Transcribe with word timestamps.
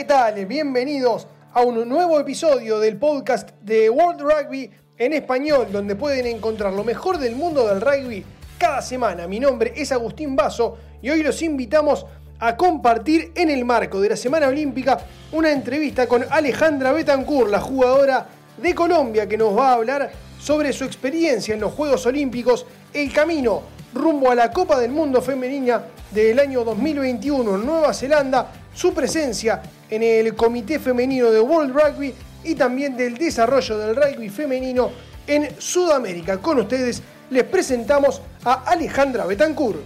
¿qué 0.00 0.06
tal? 0.06 0.46
Bienvenidos 0.46 1.26
a 1.52 1.60
un 1.60 1.86
nuevo 1.86 2.18
episodio 2.18 2.78
del 2.80 2.96
podcast 2.96 3.50
de 3.60 3.90
World 3.90 4.22
Rugby 4.22 4.70
en 4.96 5.12
español, 5.12 5.66
donde 5.70 5.94
pueden 5.94 6.24
encontrar 6.24 6.72
lo 6.72 6.82
mejor 6.84 7.18
del 7.18 7.36
mundo 7.36 7.68
del 7.68 7.82
rugby 7.82 8.24
cada 8.56 8.80
semana. 8.80 9.26
Mi 9.26 9.38
nombre 9.38 9.74
es 9.76 9.92
Agustín 9.92 10.34
Basso 10.34 10.78
y 11.02 11.10
hoy 11.10 11.22
los 11.22 11.42
invitamos 11.42 12.06
a 12.38 12.56
compartir 12.56 13.32
en 13.34 13.50
el 13.50 13.66
marco 13.66 14.00
de 14.00 14.08
la 14.08 14.16
Semana 14.16 14.48
Olímpica 14.48 15.00
una 15.32 15.52
entrevista 15.52 16.06
con 16.06 16.24
Alejandra 16.30 16.92
Betancourt, 16.92 17.50
la 17.50 17.60
jugadora 17.60 18.26
de 18.56 18.74
Colombia, 18.74 19.28
que 19.28 19.36
nos 19.36 19.54
va 19.54 19.68
a 19.68 19.74
hablar 19.74 20.10
sobre 20.40 20.72
su 20.72 20.84
experiencia 20.84 21.52
en 21.52 21.60
los 21.60 21.74
Juegos 21.74 22.06
Olímpicos, 22.06 22.64
el 22.94 23.12
camino 23.12 23.64
rumbo 23.92 24.30
a 24.30 24.34
la 24.34 24.50
Copa 24.50 24.80
del 24.80 24.92
Mundo 24.92 25.20
Femenina 25.20 25.82
del 26.10 26.38
año 26.38 26.64
2021 26.64 27.56
en 27.56 27.66
Nueva 27.66 27.92
Zelanda, 27.92 28.50
su 28.74 28.94
presencia 28.94 29.62
en 29.88 30.02
el 30.02 30.34
Comité 30.34 30.78
Femenino 30.78 31.30
de 31.30 31.40
World 31.40 31.74
Rugby 31.74 32.14
y 32.44 32.54
también 32.54 32.96
del 32.96 33.16
desarrollo 33.18 33.78
del 33.78 33.96
rugby 33.96 34.28
femenino 34.28 34.90
en 35.26 35.60
Sudamérica. 35.60 36.38
Con 36.38 36.60
ustedes 36.60 37.02
les 37.30 37.44
presentamos 37.44 38.22
a 38.44 38.64
Alejandra 38.64 39.26
Betancourt. 39.26 39.80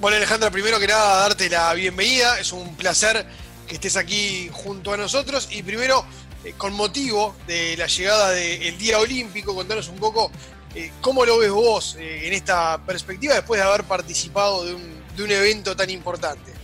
Bueno 0.00 0.16
Alejandra, 0.16 0.50
primero 0.50 0.78
que 0.78 0.86
nada 0.86 1.22
darte 1.22 1.50
la 1.50 1.74
bienvenida, 1.74 2.38
es 2.38 2.52
un 2.52 2.76
placer 2.76 3.26
que 3.66 3.74
estés 3.74 3.96
aquí 3.96 4.48
junto 4.52 4.92
a 4.92 4.96
nosotros 4.96 5.48
y 5.50 5.62
primero 5.62 6.04
eh, 6.44 6.54
con 6.56 6.72
motivo 6.72 7.34
de 7.46 7.76
la 7.76 7.86
llegada 7.86 8.30
del 8.30 8.78
Día 8.78 8.98
Olímpico, 8.98 9.54
contanos 9.54 9.88
un 9.88 9.96
poco 9.96 10.30
eh, 10.74 10.92
cómo 11.00 11.24
lo 11.26 11.38
ves 11.38 11.50
vos 11.50 11.96
eh, 11.98 12.28
en 12.28 12.32
esta 12.32 12.78
perspectiva 12.86 13.34
después 13.34 13.60
de 13.60 13.66
haber 13.66 13.84
participado 13.84 14.64
de 14.64 14.74
un, 14.74 15.02
de 15.16 15.22
un 15.24 15.30
evento 15.32 15.74
tan 15.74 15.90
importante. 15.90 16.57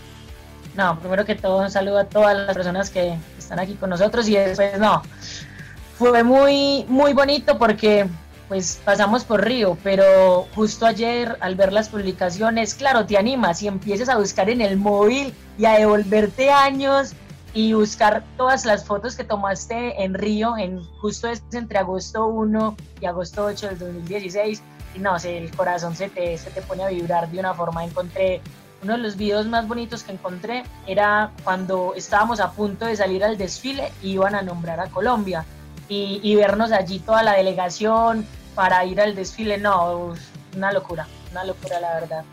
No, 0.74 0.98
primero 0.98 1.24
que 1.24 1.34
todo 1.34 1.62
un 1.62 1.70
saludo 1.70 1.98
a 1.98 2.04
todas 2.04 2.36
las 2.36 2.54
personas 2.54 2.90
que 2.90 3.16
están 3.38 3.58
aquí 3.60 3.74
con 3.74 3.90
nosotros 3.90 4.28
y 4.28 4.34
después 4.34 4.78
no, 4.78 5.02
fue 5.98 6.22
muy, 6.24 6.84
muy 6.88 7.12
bonito 7.12 7.58
porque 7.58 8.06
pues 8.48 8.80
pasamos 8.84 9.24
por 9.24 9.44
Río, 9.44 9.78
pero 9.82 10.46
justo 10.54 10.84
ayer 10.84 11.36
al 11.40 11.54
ver 11.54 11.72
las 11.72 11.88
publicaciones, 11.88 12.74
claro, 12.74 13.06
te 13.06 13.16
animas 13.16 13.62
y 13.62 13.68
empiezas 13.68 14.08
a 14.08 14.18
buscar 14.18 14.50
en 14.50 14.60
el 14.60 14.76
móvil 14.76 15.32
y 15.58 15.64
a 15.64 15.78
devolverte 15.78 16.50
años 16.50 17.14
y 17.54 17.72
buscar 17.72 18.24
todas 18.36 18.64
las 18.64 18.84
fotos 18.84 19.14
que 19.14 19.24
tomaste 19.24 20.02
en 20.02 20.12
Río, 20.12 20.56
en 20.58 20.84
justo 21.00 21.28
es 21.28 21.42
entre 21.52 21.78
agosto 21.78 22.26
1 22.26 22.76
y 23.00 23.06
agosto 23.06 23.44
8 23.44 23.68
del 23.68 23.78
2016. 23.78 24.62
Y 24.96 24.98
no 24.98 25.16
el 25.16 25.50
corazón 25.56 25.96
se 25.96 26.08
te, 26.08 26.36
se 26.38 26.50
te 26.50 26.62
pone 26.62 26.84
a 26.84 26.88
vibrar 26.88 27.28
de 27.28 27.38
una 27.38 27.54
forma. 27.54 27.84
Encontré 27.84 28.40
uno 28.84 28.92
de 28.92 28.98
los 28.98 29.16
videos 29.16 29.46
más 29.46 29.66
bonitos 29.66 30.04
que 30.04 30.12
encontré, 30.12 30.62
era 30.86 31.32
cuando 31.42 31.94
estábamos 31.96 32.38
a 32.40 32.52
punto 32.52 32.86
de 32.86 32.96
salir 32.96 33.24
al 33.24 33.36
desfile 33.36 33.90
y 34.02 34.12
iban 34.12 34.34
a 34.34 34.42
nombrar 34.42 34.78
a 34.80 34.88
Colombia. 34.90 35.44
Y, 35.88 36.20
y 36.22 36.34
vernos 36.36 36.72
allí 36.72 36.98
toda 36.98 37.22
la 37.22 37.32
delegación 37.32 38.26
para 38.54 38.84
ir 38.84 39.00
al 39.00 39.14
desfile, 39.14 39.58
no, 39.58 40.14
una 40.56 40.72
locura, 40.72 41.06
una 41.32 41.44
locura 41.44 41.80
la 41.80 41.94
verdad 41.94 42.24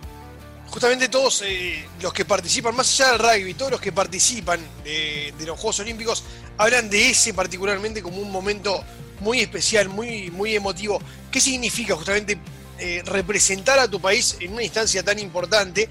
justamente 0.71 1.09
todos 1.09 1.43
eh, 1.45 1.85
los 2.01 2.13
que 2.13 2.23
participan, 2.23 2.73
más 2.73 2.99
allá 2.99 3.11
del 3.11 3.19
rugby, 3.19 3.53
todos 3.53 3.71
los 3.71 3.81
que 3.81 3.91
participan 3.91 4.59
de, 4.85 5.33
los 5.45 5.59
Juegos 5.59 5.81
Olímpicos, 5.81 6.23
hablan 6.57 6.89
de 6.89 7.09
ese 7.09 7.33
particularmente 7.33 8.01
como 8.01 8.21
un 8.21 8.31
momento 8.31 8.81
muy 9.19 9.41
especial, 9.41 9.89
muy, 9.89 10.31
muy 10.31 10.55
emotivo. 10.55 10.99
¿Qué 11.29 11.41
significa 11.41 11.95
justamente 11.95 12.39
eh, 12.79 13.01
representar 13.05 13.79
a 13.79 13.87
tu 13.89 13.99
país 13.99 14.37
en 14.39 14.53
una 14.53 14.63
instancia 14.63 15.03
tan 15.03 15.19
importante? 15.19 15.89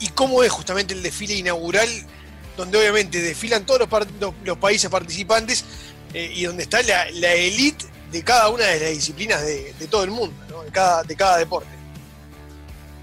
¿Y 0.00 0.08
cómo 0.08 0.42
es 0.42 0.50
justamente 0.50 0.94
el 0.94 1.02
desfile 1.02 1.34
inaugural, 1.34 1.88
donde 2.56 2.78
obviamente 2.78 3.20
desfilan 3.20 3.64
todos 3.64 3.88
los, 4.44 4.58
países 4.58 4.90
participantes 4.90 5.64
eh, 6.14 6.32
y 6.34 6.44
donde 6.44 6.64
está 6.64 6.82
la, 6.82 7.10
la 7.12 7.32
elite 7.34 7.84
de 8.10 8.22
cada 8.24 8.48
una 8.48 8.64
de 8.64 8.80
las 8.80 8.90
disciplinas 8.90 9.42
de, 9.42 9.72
todo 9.90 10.04
el 10.04 10.10
mundo, 10.10 10.34
de, 10.64 10.70
cada, 10.70 11.02
de 11.02 11.14
cada 11.14 11.36
deporte? 11.36 11.68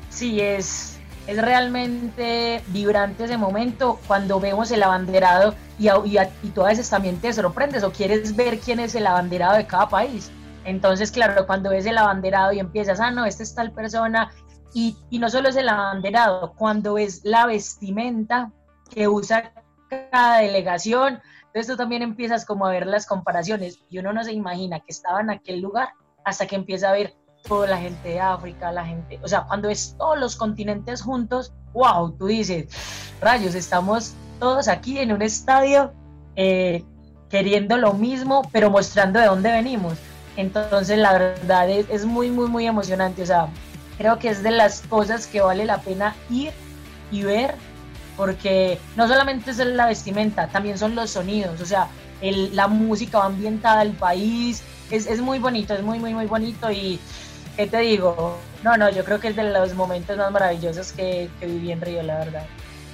Sí, 0.10 0.42
es, 0.42 0.98
es 1.28 1.38
realmente 1.38 2.62
vibrante 2.68 3.26
ese 3.26 3.38
momento 3.38 4.00
cuando 4.08 4.40
vemos 4.40 4.72
el 4.72 4.82
abanderado 4.84 5.56
y, 5.78 5.90
y, 5.90 6.18
y 6.44 6.50
tú 6.50 6.64
a 6.64 6.70
veces 6.70 6.90
también 6.90 7.22
te 7.22 7.32
sorprendes 7.32 7.84
o 7.84 7.92
quieres 7.92 8.36
ver 8.36 8.60
quién 8.60 8.80
es 8.80 8.96
el 8.96 9.06
abanderado 9.06 9.56
de 9.56 9.68
cada 9.68 9.88
país. 9.88 10.32
Entonces, 10.66 11.12
claro, 11.12 11.48
cuando 11.48 11.70
ves 11.70 11.86
el 11.86 11.98
abanderado 11.98 12.52
y 12.52 12.60
empiezas, 12.60 13.00
ah, 13.00 13.10
no, 13.10 13.26
esta 13.26 13.44
es 13.44 13.56
tal 13.56 13.72
persona, 13.72 14.32
y, 14.78 14.96
y 15.10 15.18
no 15.18 15.28
solo 15.28 15.50
es 15.50 15.56
el 15.56 15.70
abanderado, 15.70 16.54
cuando 16.54 16.94
ves 16.94 17.22
la 17.24 17.48
vestimenta 17.48 18.52
que 18.92 19.08
usa 19.08 19.52
cada 19.90 20.38
delegación, 20.38 21.20
entonces 21.48 21.66
tú 21.66 21.78
también 21.78 22.04
empiezas 22.04 22.46
como 22.46 22.68
a 22.68 22.70
ver 22.70 22.86
las 22.86 23.08
comparaciones 23.08 23.80
y 23.90 23.98
uno 23.98 24.14
no 24.14 24.24
se 24.24 24.34
imagina 24.34 24.80
que 24.80 24.90
estaba 24.90 25.22
en 25.22 25.32
aquel 25.32 25.62
lugar 25.62 25.90
hasta 26.24 26.46
que 26.46 26.56
empieza 26.56 26.90
a 26.90 26.92
ver 26.92 27.16
toda 27.42 27.66
la 27.66 27.80
gente 27.80 28.08
de 28.08 28.20
África, 28.20 28.72
la 28.72 28.86
gente, 28.86 29.20
o 29.24 29.28
sea, 29.28 29.46
cuando 29.48 29.68
es 29.68 29.96
todos 29.98 30.20
los 30.20 30.36
continentes 30.36 31.02
juntos, 31.02 31.54
wow, 31.74 32.12
tú 32.12 32.28
dices, 32.28 32.68
rayos, 33.20 33.56
estamos 33.56 34.14
todos 34.40 34.68
aquí 34.68 35.00
en 35.00 35.12
un 35.12 35.24
estadio 35.24 35.92
eh, 36.36 36.86
queriendo 37.32 37.78
lo 37.78 37.94
mismo, 37.94 38.48
pero 38.52 38.70
mostrando 38.70 39.20
de 39.20 39.26
dónde 39.26 39.52
venimos. 39.52 39.96
Entonces, 40.36 41.00
la 41.00 41.14
verdad 41.14 41.68
es, 41.68 41.90
es, 41.90 42.06
muy, 42.06 42.30
muy, 42.30 42.48
muy 42.48 42.68
emocionante. 42.68 43.24
O 43.24 43.26
sea, 43.26 43.50
creo 43.98 44.20
que 44.20 44.30
es 44.30 44.44
de 44.44 44.52
las 44.52 44.82
cosas 44.82 45.28
que 45.28 45.42
vale 45.42 45.66
la 45.66 45.82
pena 45.82 46.16
ir 46.30 46.52
y 47.12 47.24
ver, 47.24 47.56
porque 48.16 48.80
no 48.96 49.08
solamente 49.08 49.52
es 49.52 49.58
la 49.58 49.88
vestimenta, 49.88 50.48
también 50.48 50.78
son 50.78 50.96
los 50.96 51.12
sonidos. 51.12 51.62
O 51.62 51.66
sea, 51.66 51.90
el, 52.22 52.56
la 52.56 52.68
música 52.68 53.24
ambientada 53.24 53.82
al 53.82 53.94
país. 53.94 54.62
Es, 54.90 55.08
es 55.08 55.20
muy 55.20 55.40
bonito, 55.40 55.74
es 55.74 55.84
muy, 55.84 56.00
muy, 56.00 56.14
muy 56.14 56.26
bonito. 56.26 56.72
Y 56.72 57.00
¿qué 57.56 57.68
te 57.68 57.80
digo? 57.80 58.38
No, 58.64 58.78
no, 58.78 58.90
yo 58.90 59.04
creo 59.04 59.20
que 59.20 59.30
es 59.30 59.36
de 59.36 59.44
los 59.44 59.74
momentos 59.74 60.18
más 60.18 60.32
maravillosos 60.32 60.92
que, 60.92 61.30
viví 61.42 61.72
en 61.72 61.82
Río, 61.82 62.04
la 62.04 62.20
verdad. 62.20 62.46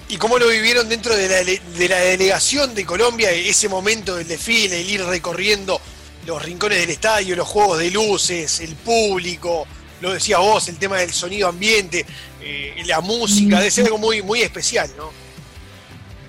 ¿Y 0.10 0.18
cómo 0.18 0.38
lo 0.38 0.48
vivieron 0.50 0.90
dentro 0.90 1.16
de 1.16 1.28
la, 1.30 2.00
delegación 2.00 2.76
de 2.76 2.86
Colombia, 2.86 3.32
ese 3.32 3.70
momento 3.70 4.16
del 4.16 4.28
desfile, 4.28 4.82
el 4.82 4.90
ir 4.90 5.04
recorriendo 5.04 5.80
los 6.26 6.42
rincones 6.44 6.80
del 6.80 6.90
estadio, 6.90 7.36
los 7.36 7.48
juegos 7.48 7.80
de 7.80 7.92
luces, 7.92 8.60
el 8.60 8.76
público, 8.76 9.66
lo 10.04 10.14
decía 10.14 10.38
vos, 10.38 10.68
el 10.68 10.78
tema 10.78 10.98
del 10.98 11.12
sonido 11.12 11.48
ambiente, 11.48 12.06
eh, 12.42 12.76
la 12.86 13.00
música, 13.00 13.58
debe 13.58 13.72
ser 13.72 13.86
algo 13.86 13.98
muy, 13.98 14.22
muy 14.22 14.42
especial, 14.42 14.90
¿no? 14.98 15.12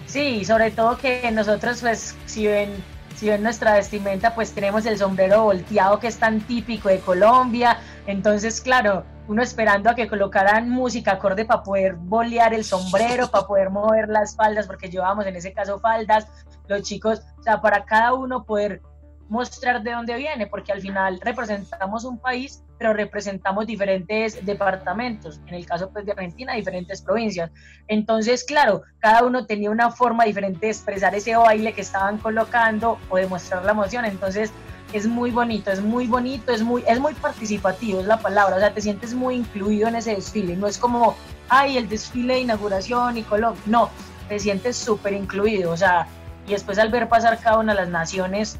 Sí, 0.06 0.44
sobre 0.44 0.70
todo 0.70 0.96
que 0.96 1.28
nosotros, 1.32 1.80
pues, 1.80 2.14
si 2.24 2.46
ven 2.46 2.70
si 3.16 3.28
ven 3.28 3.42
nuestra 3.42 3.74
vestimenta, 3.74 4.34
pues 4.34 4.52
tenemos 4.52 4.86
el 4.86 4.98
sombrero 4.98 5.44
volteado 5.44 6.00
que 6.00 6.08
es 6.08 6.16
tan 6.18 6.40
típico 6.40 6.88
de 6.88 6.98
Colombia. 6.98 7.78
Entonces, 8.06 8.60
claro, 8.60 9.04
uno 9.28 9.42
esperando 9.42 9.88
a 9.88 9.94
que 9.94 10.08
colocaran 10.08 10.68
música 10.68 11.12
acorde 11.12 11.44
para 11.44 11.62
poder 11.62 11.94
bolear 11.94 12.52
el 12.54 12.64
sombrero, 12.64 13.30
para 13.30 13.46
poder 13.46 13.70
mover 13.70 14.08
las 14.08 14.34
faldas, 14.34 14.66
porque 14.66 14.90
llevábamos 14.90 15.26
en 15.26 15.36
ese 15.36 15.52
caso 15.52 15.78
faldas, 15.78 16.26
los 16.66 16.82
chicos, 16.82 17.22
o 17.38 17.42
sea, 17.42 17.60
para 17.60 17.84
cada 17.84 18.14
uno 18.14 18.44
poder 18.44 18.82
mostrar 19.28 19.82
de 19.82 19.92
dónde 19.92 20.16
viene, 20.16 20.46
porque 20.46 20.72
al 20.72 20.80
final 20.80 21.18
representamos 21.22 22.04
un 22.04 22.18
país, 22.18 22.62
pero 22.78 22.92
representamos 22.92 23.66
diferentes 23.66 24.44
departamentos, 24.44 25.40
en 25.46 25.54
el 25.54 25.66
caso 25.66 25.90
pues, 25.90 26.04
de 26.04 26.12
Argentina, 26.12 26.54
diferentes 26.54 27.02
provincias. 27.02 27.50
Entonces, 27.88 28.44
claro, 28.44 28.82
cada 28.98 29.24
uno 29.24 29.46
tenía 29.46 29.70
una 29.70 29.90
forma 29.90 30.24
diferente 30.24 30.66
de 30.66 30.72
expresar 30.72 31.14
ese 31.14 31.36
baile 31.36 31.72
que 31.72 31.80
estaban 31.80 32.18
colocando 32.18 32.98
o 33.08 33.16
de 33.16 33.26
mostrar 33.26 33.64
la 33.64 33.72
emoción, 33.72 34.04
entonces 34.04 34.52
es 34.92 35.06
muy 35.06 35.30
bonito, 35.30 35.72
es 35.72 35.80
muy 35.80 36.06
bonito, 36.06 36.52
es 36.52 36.62
muy, 36.62 36.84
es 36.86 37.00
muy 37.00 37.14
participativo, 37.14 38.00
es 38.00 38.06
la 38.06 38.18
palabra, 38.18 38.56
o 38.56 38.58
sea, 38.60 38.72
te 38.72 38.80
sientes 38.80 39.14
muy 39.14 39.34
incluido 39.34 39.88
en 39.88 39.96
ese 39.96 40.14
desfile, 40.14 40.56
no 40.56 40.68
es 40.68 40.78
como, 40.78 41.16
ay, 41.48 41.78
el 41.78 41.88
desfile 41.88 42.34
de 42.34 42.40
inauguración 42.40 43.16
y 43.16 43.22
Colombia, 43.22 43.60
no, 43.66 43.90
te 44.28 44.38
sientes 44.38 44.76
súper 44.76 45.14
incluido, 45.14 45.72
o 45.72 45.76
sea, 45.76 46.06
y 46.46 46.52
después 46.52 46.78
al 46.78 46.90
ver 46.90 47.08
pasar 47.08 47.38
cada 47.38 47.58
una 47.58 47.74
de 47.74 47.80
las 47.80 47.88
naciones, 47.88 48.58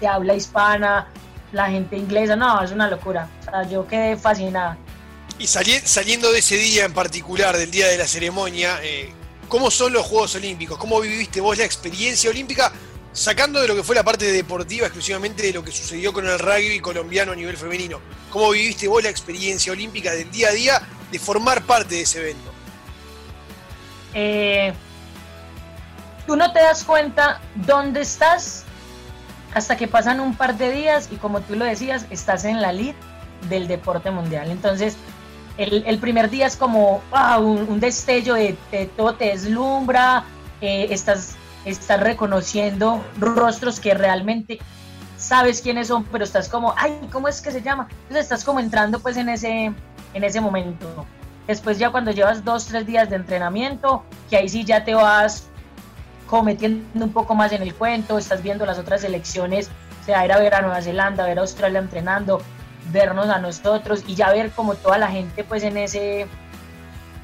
de 0.00 0.06
habla 0.06 0.34
hispana, 0.34 1.08
la 1.52 1.70
gente 1.70 1.96
inglesa, 1.96 2.36
no, 2.36 2.62
es 2.62 2.70
una 2.70 2.88
locura. 2.88 3.28
O 3.40 3.44
sea, 3.44 3.68
yo 3.68 3.86
quedé 3.86 4.16
fascinada. 4.16 4.76
Y 5.38 5.46
saliendo 5.46 6.32
de 6.32 6.40
ese 6.40 6.56
día 6.56 6.84
en 6.84 6.92
particular, 6.92 7.56
del 7.56 7.70
día 7.70 7.86
de 7.86 7.96
la 7.96 8.08
ceremonia, 8.08 8.80
eh, 8.82 9.12
¿cómo 9.48 9.70
son 9.70 9.92
los 9.92 10.04
Juegos 10.04 10.34
Olímpicos? 10.34 10.76
¿Cómo 10.78 11.00
viviste 11.00 11.40
vos 11.40 11.56
la 11.56 11.64
experiencia 11.64 12.28
olímpica? 12.28 12.72
Sacando 13.12 13.60
de 13.60 13.68
lo 13.68 13.76
que 13.76 13.82
fue 13.82 13.94
la 13.94 14.02
parte 14.04 14.30
deportiva 14.32 14.86
exclusivamente 14.86 15.44
de 15.44 15.52
lo 15.52 15.64
que 15.64 15.70
sucedió 15.70 16.12
con 16.12 16.26
el 16.26 16.38
rugby 16.38 16.80
colombiano 16.80 17.32
a 17.32 17.36
nivel 17.36 17.56
femenino. 17.56 18.00
¿Cómo 18.30 18.50
viviste 18.50 18.88
vos 18.88 19.02
la 19.02 19.10
experiencia 19.10 19.72
olímpica 19.72 20.12
del 20.12 20.30
día 20.30 20.48
a 20.48 20.52
día 20.52 20.82
de 21.10 21.18
formar 21.18 21.62
parte 21.62 21.94
de 21.94 22.00
ese 22.02 22.20
evento? 22.20 22.52
Eh, 24.14 24.72
tú 26.26 26.36
no 26.36 26.52
te 26.52 26.60
das 26.60 26.84
cuenta 26.84 27.40
dónde 27.54 28.00
estás 28.00 28.64
hasta 29.54 29.76
que 29.76 29.88
pasan 29.88 30.20
un 30.20 30.34
par 30.34 30.56
de 30.56 30.70
días 30.70 31.08
y 31.10 31.16
como 31.16 31.40
tú 31.40 31.54
lo 31.54 31.64
decías, 31.64 32.06
estás 32.10 32.44
en 32.44 32.60
la 32.60 32.72
lead 32.72 32.94
del 33.48 33.68
deporte 33.68 34.10
mundial. 34.10 34.50
Entonces, 34.50 34.96
el, 35.56 35.98
primer 35.98 36.30
día 36.30 36.46
es 36.46 36.56
como 36.56 37.02
un, 37.40 37.80
destello 37.80 38.34
de, 38.34 38.56
todo 38.96 39.14
te 39.14 39.26
deslumbra, 39.26 40.24
eh, 40.60 40.86
estás, 40.90 41.34
estás 41.64 42.00
reconociendo 42.00 43.04
rostros 43.18 43.80
que 43.80 43.94
realmente 43.94 44.60
sabes 45.16 45.60
quiénes 45.60 45.88
son, 45.88 46.04
pero 46.04 46.24
estás 46.24 46.48
como, 46.48 46.74
ay, 46.76 47.08
¿cómo 47.10 47.26
es 47.26 47.40
que 47.40 47.50
se 47.50 47.60
llama? 47.60 47.88
Entonces 48.02 48.22
estás 48.22 48.44
como 48.44 48.60
entrando 48.60 49.00
pues 49.00 49.16
en 49.16 49.28
ese, 49.28 49.72
en 50.14 50.24
ese 50.24 50.40
momento. 50.40 51.04
Después 51.48 51.78
ya 51.78 51.90
cuando 51.90 52.12
llevas 52.12 52.44
dos, 52.44 52.66
tres 52.66 52.86
días 52.86 53.10
de 53.10 53.16
entrenamiento, 53.16 54.04
que 54.30 54.36
ahí 54.36 54.48
sí 54.48 54.64
ya 54.64 54.84
te 54.84 54.94
vas 54.94 55.48
cometiendo 56.28 57.04
un 57.04 57.12
poco 57.12 57.34
más 57.34 57.52
en 57.52 57.62
el 57.62 57.74
cuento, 57.74 58.18
estás 58.18 58.42
viendo 58.42 58.66
las 58.66 58.78
otras 58.78 59.02
elecciones, 59.02 59.70
o 60.02 60.04
sea, 60.04 60.24
ir 60.24 60.32
a 60.32 60.38
ver 60.38 60.54
a 60.54 60.60
Nueva 60.60 60.80
Zelanda, 60.82 61.24
ver 61.24 61.38
a 61.38 61.42
Australia 61.42 61.80
entrenando, 61.80 62.40
vernos 62.92 63.28
a 63.28 63.38
nosotros 63.38 64.04
y 64.06 64.14
ya 64.14 64.30
ver 64.30 64.50
como 64.50 64.74
toda 64.74 64.98
la 64.98 65.08
gente 65.08 65.42
pues 65.42 65.62
en 65.62 65.76
ese, 65.76 66.26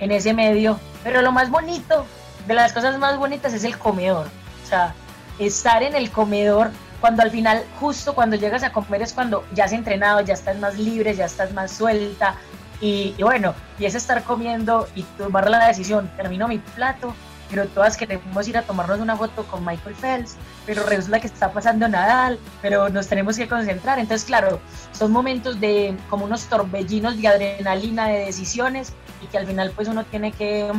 en 0.01 0.11
ese 0.11 0.35
medio. 0.35 0.79
Pero 1.03 1.23
lo 1.23 1.33
más 1.33 1.51
bonito, 1.51 2.07
de 2.47 2.55
las 2.55 2.73
cosas 2.73 2.99
más 2.99 3.19
bonitas 3.19 3.53
es 3.53 3.65
el 3.65 3.79
comedor. 3.79 4.27
O 4.65 4.67
sea, 4.67 4.95
estar 5.39 5.83
en 5.83 5.95
el 5.95 6.11
comedor 6.11 6.71
cuando 7.01 7.23
al 7.23 7.31
final, 7.31 7.63
justo 7.79 8.15
cuando 8.15 8.37
llegas 8.37 8.63
a 8.63 8.73
comer 8.73 9.03
es 9.03 9.13
cuando 9.13 9.45
ya 9.53 9.65
has 9.65 9.73
entrenado, 9.73 10.23
ya 10.23 10.35
estás 10.35 10.59
más 10.59 10.79
libre, 10.79 11.15
ya 11.15 11.27
estás 11.27 11.53
más 11.53 11.71
suelta. 11.71 12.37
Y, 12.81 13.15
y 13.19 13.23
bueno, 13.23 13.55
y 13.79 13.85
es 13.85 13.95
estar 13.95 14.23
comiendo 14.25 14.89
y 14.95 15.03
tomar 15.03 15.49
la 15.51 15.67
decisión, 15.67 16.11
termino 16.17 16.49
mi 16.49 16.59
plato, 16.59 17.15
pero 17.51 17.67
todas 17.67 17.97
queremos 17.97 18.49
ir 18.49 18.57
a 18.57 18.63
tomarnos 18.63 19.01
una 19.01 19.17
foto 19.17 19.45
con 19.45 19.65
Michael 19.65 19.95
Phelps, 19.95 20.37
pero 20.67 20.85
resulta 20.85 21.21
que 21.21 21.27
está 21.27 21.53
pasando 21.53 21.89
Nadal, 21.89 22.39
pero 22.63 22.89
nos 22.89 23.07
tenemos 23.07 23.37
que 23.37 23.49
concentrar. 23.49 23.99
Entonces, 23.99 24.27
claro, 24.27 24.61
son 24.93 25.13
momentos 25.13 25.61
de 25.61 25.97
como 26.09 26.25
unos 26.25 26.45
torbellinos 26.45 27.21
de 27.21 27.29
adrenalina, 27.29 28.09
de 28.09 28.27
decisiones, 28.27 28.93
y 29.23 29.27
que 29.27 29.39
al 29.39 29.47
final 29.47 29.73
pues 29.75 29.89
uno 29.89 30.05
tiene 30.05 30.33
que, 30.33 30.71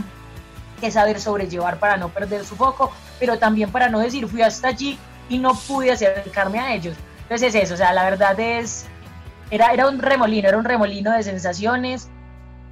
que 0.81 0.91
saber 0.91 1.19
sobrellevar 1.19 1.79
para 1.79 1.97
no 1.97 2.09
perder 2.09 2.45
su 2.45 2.55
foco, 2.55 2.91
pero 3.19 3.37
también 3.37 3.71
para 3.71 3.89
no 3.89 3.99
decir 3.99 4.27
fui 4.27 4.41
hasta 4.41 4.69
allí 4.69 4.97
y 5.29 5.37
no 5.37 5.55
pude 5.55 5.91
acercarme 5.91 6.59
a 6.59 6.73
ellos. 6.73 6.95
Entonces 7.23 7.55
es 7.55 7.63
eso, 7.63 7.73
o 7.73 7.77
sea, 7.77 7.93
la 7.93 8.03
verdad 8.03 8.39
es, 8.39 8.85
era, 9.49 9.73
era 9.73 9.87
un 9.87 9.99
remolino, 9.99 10.47
era 10.47 10.57
un 10.57 10.65
remolino 10.65 11.11
de 11.11 11.23
sensaciones. 11.23 12.09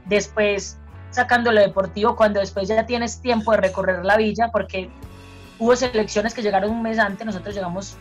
Después 0.06 0.78
sacando 1.14 1.52
lo 1.52 1.62
deportivo 1.62 2.16
cuando 2.16 2.40
después 2.40 2.68
ya 2.68 2.86
tienes 2.86 3.22
tiempo 3.22 3.52
de 3.52 3.58
recorrer 3.58 4.04
la 4.04 4.18
villa, 4.18 4.50
porque 4.52 4.90
hubo 5.60 5.76
selecciones 5.76 6.34
que 6.34 6.42
llegaron 6.42 6.72
un 6.72 6.82
mes 6.82 7.00
antes, 7.00 7.26
nosotros 7.26 7.56
llegamos 7.56 7.96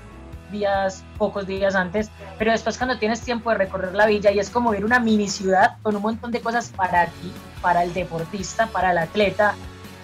días, 0.51 1.05
pocos 1.19 1.47
días 1.47 1.75
antes, 1.75 2.11
pero 2.39 2.53
después 2.53 2.77
cuando 2.77 2.99
tienes 2.99 3.21
tiempo 3.21 3.51
de 3.51 3.59
recorrer 3.59 3.95
la 3.95 4.07
villa 4.07 4.31
y 4.31 4.39
es 4.39 4.51
como 4.51 4.71
ver 4.71 4.85
una 4.85 5.01
mini 5.01 5.29
ciudad 5.29 5.77
con 5.83 5.97
un 5.97 6.03
montón 6.03 6.31
de 6.31 6.41
cosas 6.41 6.69
para 6.69 7.07
ti, 7.07 7.33
para 7.61 7.83
el 7.83 7.93
deportista, 7.95 8.67
para 8.67 8.93
el 8.93 8.99
atleta, 8.99 9.55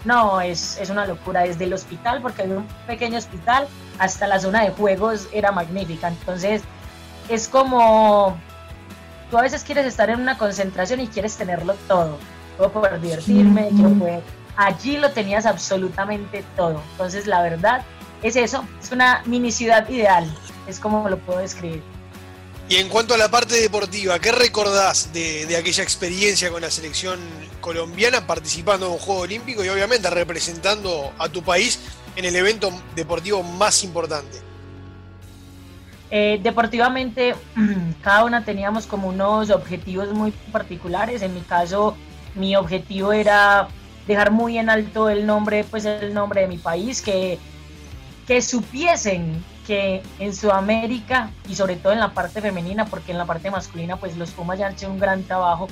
no, 0.05 0.41
es, 0.41 0.79
es 0.81 0.91
una 0.91 1.07
locura, 1.07 1.43
desde 1.43 1.65
el 1.65 1.73
hospital, 1.73 2.23
porque 2.23 2.43
había 2.43 2.59
un 2.59 2.67
pequeño 2.87 3.19
hospital, 3.19 3.67
hasta 3.99 4.27
la 4.27 4.39
zona 4.39 4.65
de 4.65 4.71
juegos 4.71 5.29
era 5.33 5.53
magnífica, 5.53 6.09
entonces 6.09 6.63
es 7.29 7.49
como, 7.49 8.37
tú 9.31 9.39
a 9.39 9.43
veces 9.43 9.65
quieres 9.65 9.87
estar 9.87 10.09
en 10.11 10.21
una 10.21 10.39
concentración 10.39 11.01
y 11.01 11.09
quieres 11.09 11.37
tenerlo 11.37 11.75
todo, 11.87 12.19
poder 12.59 13.01
divertirme, 13.01 13.69
quiero. 13.71 14.23
Allí 14.57 14.97
lo 14.97 15.11
tenías 15.13 15.47
absolutamente 15.47 16.45
todo. 16.57 16.83
Entonces, 16.93 17.27
la 17.27 17.43
verdad 17.43 17.85
es 18.23 18.35
eso, 18.35 18.65
es 18.83 18.91
una 18.91 19.23
mini 19.25 19.53
ciudad 19.53 19.89
ideal, 19.89 20.29
es 20.67 20.81
como 20.81 21.09
lo 21.09 21.19
puedo 21.19 21.39
describir. 21.39 21.83
Y 22.69 22.77
en 22.77 22.89
cuanto 22.89 23.15
a 23.15 23.17
la 23.17 23.31
parte 23.31 23.55
deportiva, 23.55 24.19
¿qué 24.19 24.33
recordás 24.33 25.13
de, 25.13 25.47
de, 25.47 25.57
aquella 25.57 25.83
experiencia 25.83 26.51
con 26.51 26.61
la 26.61 26.71
selección 26.71 27.19
colombiana 27.61 28.27
participando 28.27 28.87
en 28.87 28.93
un 28.93 28.99
Juego 28.99 29.23
Olímpico 29.23 29.65
y 29.65 29.69
obviamente 29.69 30.11
representando 30.11 31.13
a 31.19 31.31
tu 31.31 31.43
país 31.43 31.79
en 32.15 32.27
el 32.27 32.37
evento 32.37 32.71
deportivo 32.95 33.43
más 33.43 33.85
importante? 33.85 34.49
Eh, 36.11 36.41
deportivamente, 36.43 37.35
cada 38.03 38.25
una 38.25 38.45
teníamos 38.45 38.87
como 38.87 39.09
unos 39.09 39.51
objetivos 39.51 40.13
muy 40.13 40.33
particulares. 40.53 41.23
En 41.23 41.35
mi 41.35 41.41
caso, 41.41 41.97
mi 42.35 42.57
objetivo 42.57 43.13
era 43.13 43.69
dejar 44.07 44.31
muy 44.31 44.59
en 44.59 44.71
alto 44.71 45.11
el 45.11 45.27
nombre, 45.27 45.65
pues 45.65 45.85
el 45.85 46.15
nombre 46.15 46.43
de 46.43 46.49
mi 46.49 46.59
país, 46.59 47.03
que, 47.03 47.39
que 48.27 48.43
supiesen 48.43 49.45
que 49.67 50.03
en 50.19 50.35
Sudamérica 50.35 51.31
y 51.47 51.55
sobre 51.55 51.77
todo 51.77 51.93
en 51.93 52.01
la 52.01 52.15
parte 52.15 52.41
femenina, 52.41 52.87
porque 52.87 53.13
en 53.13 53.19
la 53.19 53.27
parte 53.27 53.51
masculina 53.51 53.99
pues 53.99 54.17
los 54.17 54.31
Pumas 54.31 54.59
ya 54.59 54.67
han 54.67 54.73
hecho 54.73 54.91
un 54.91 54.99
gran 54.99 55.23
trabajo, 55.25 55.69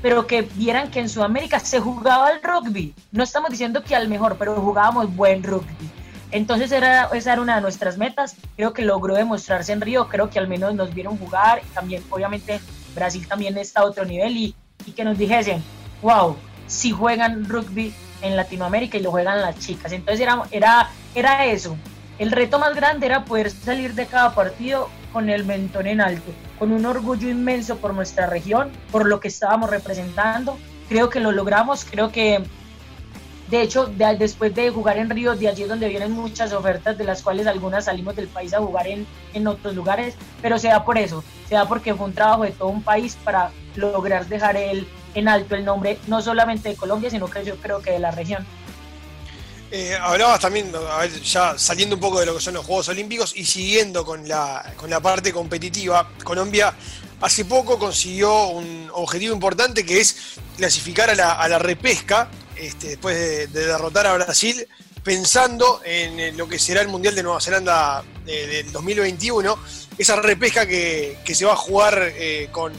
pero 0.00 0.28
que 0.28 0.42
vieran 0.42 0.90
que 0.92 1.00
en 1.00 1.08
Sudamérica 1.08 1.58
se 1.58 1.80
jugaba 1.80 2.30
el 2.30 2.40
rugby. 2.40 2.94
No 3.10 3.24
estamos 3.24 3.50
diciendo 3.50 3.82
que 3.82 3.96
al 3.96 4.08
mejor, 4.08 4.36
pero 4.38 4.54
jugábamos 4.54 5.14
buen 5.14 5.42
rugby. 5.42 5.90
Entonces 6.30 6.70
era, 6.70 7.08
esa 7.12 7.32
era 7.32 7.42
una 7.42 7.56
de 7.56 7.62
nuestras 7.62 7.98
metas, 7.98 8.36
creo 8.56 8.72
que 8.72 8.82
logró 8.82 9.14
demostrarse 9.14 9.72
en 9.72 9.80
Río, 9.80 10.08
creo 10.08 10.30
que 10.30 10.38
al 10.38 10.48
menos 10.48 10.74
nos 10.74 10.94
vieron 10.94 11.16
jugar, 11.18 11.62
también 11.74 12.04
obviamente 12.10 12.60
Brasil 12.94 13.26
también 13.26 13.56
está 13.58 13.80
a 13.80 13.84
otro 13.84 14.04
nivel 14.04 14.36
y, 14.36 14.54
y 14.84 14.92
que 14.92 15.04
nos 15.04 15.18
dijesen, 15.18 15.62
wow, 16.02 16.36
si 16.66 16.90
juegan 16.90 17.48
rugby 17.48 17.94
en 18.22 18.36
Latinoamérica 18.36 18.98
y 18.98 19.02
lo 19.02 19.10
juegan 19.10 19.40
las 19.40 19.58
chicas. 19.58 19.92
Entonces 19.92 20.20
era, 20.20 20.42
era, 20.50 20.90
era 21.14 21.46
eso. 21.46 21.76
El 22.18 22.32
reto 22.32 22.58
más 22.58 22.74
grande 22.74 23.06
era 23.06 23.24
poder 23.24 23.50
salir 23.50 23.94
de 23.94 24.06
cada 24.06 24.34
partido 24.34 24.88
con 25.12 25.28
el 25.28 25.44
mentón 25.44 25.86
en 25.86 26.00
alto, 26.00 26.30
con 26.58 26.72
un 26.72 26.84
orgullo 26.86 27.28
inmenso 27.28 27.76
por 27.76 27.94
nuestra 27.94 28.26
región, 28.26 28.70
por 28.90 29.06
lo 29.06 29.20
que 29.20 29.28
estábamos 29.28 29.70
representando. 29.70 30.58
Creo 30.88 31.10
que 31.10 31.20
lo 31.20 31.32
logramos, 31.32 31.84
creo 31.84 32.10
que 32.10 32.42
de 33.48 33.62
hecho, 33.62 33.86
después 34.18 34.54
de 34.54 34.70
jugar 34.70 34.98
en 34.98 35.08
Río, 35.08 35.36
de 35.36 35.48
allí 35.48 35.62
es 35.62 35.68
donde 35.68 35.88
vienen 35.88 36.10
muchas 36.10 36.52
ofertas, 36.52 36.98
de 36.98 37.04
las 37.04 37.22
cuales 37.22 37.46
algunas 37.46 37.84
salimos 37.84 38.16
del 38.16 38.26
país 38.26 38.52
a 38.52 38.58
jugar 38.58 38.88
en, 38.88 39.06
en 39.34 39.46
otros 39.46 39.74
lugares, 39.74 40.14
pero 40.42 40.58
se 40.58 40.68
da 40.68 40.84
por 40.84 40.98
eso, 40.98 41.22
se 41.48 41.54
da 41.54 41.68
porque 41.68 41.94
fue 41.94 42.06
un 42.06 42.12
trabajo 42.12 42.42
de 42.42 42.50
todo 42.50 42.68
un 42.68 42.82
país 42.82 43.16
para 43.22 43.52
lograr 43.76 44.26
dejar 44.26 44.56
el, 44.56 44.88
en 45.14 45.28
alto 45.28 45.54
el 45.54 45.64
nombre 45.64 45.98
no 46.08 46.20
solamente 46.22 46.70
de 46.70 46.76
Colombia, 46.76 47.08
sino 47.08 47.28
que 47.28 47.44
yo 47.44 47.56
creo 47.56 47.80
que 47.80 47.92
de 47.92 47.98
la 48.00 48.10
región. 48.10 48.44
Eh, 49.70 49.96
hablabas 50.00 50.40
también, 50.40 50.72
a 50.74 50.98
ver, 50.98 51.20
ya 51.22 51.56
saliendo 51.56 51.96
un 51.96 52.00
poco 52.00 52.20
de 52.20 52.26
lo 52.26 52.34
que 52.34 52.40
son 52.40 52.54
los 52.54 52.64
Juegos 52.64 52.88
Olímpicos 52.88 53.32
y 53.36 53.44
siguiendo 53.44 54.04
con 54.04 54.26
la, 54.26 54.72
con 54.76 54.90
la 54.90 55.00
parte 55.00 55.32
competitiva, 55.32 56.08
Colombia 56.24 56.74
hace 57.20 57.44
poco 57.44 57.78
consiguió 57.78 58.48
un 58.48 58.90
objetivo 58.92 59.34
importante 59.34 59.84
que 59.84 60.00
es 60.00 60.38
clasificar 60.56 61.10
a 61.10 61.14
la, 61.14 61.32
a 61.32 61.48
la 61.48 61.58
repesca 61.58 62.28
este, 62.58 62.88
después 62.88 63.16
de, 63.16 63.46
de, 63.48 63.66
derrotar 63.66 64.06
a 64.06 64.14
Brasil, 64.14 64.66
pensando 65.02 65.80
en 65.84 66.36
lo 66.36 66.48
que 66.48 66.58
será 66.58 66.80
el 66.80 66.88
Mundial 66.88 67.14
de 67.14 67.22
Nueva 67.22 67.40
Zelanda 67.40 68.02
del 68.24 68.72
2021, 68.72 69.56
esa 69.98 70.16
repesca 70.16 70.66
que, 70.66 71.16
se 71.24 71.44
va 71.44 71.52
a 71.52 71.56
jugar 71.56 72.12
eh, 72.16 72.48
con, 72.52 72.72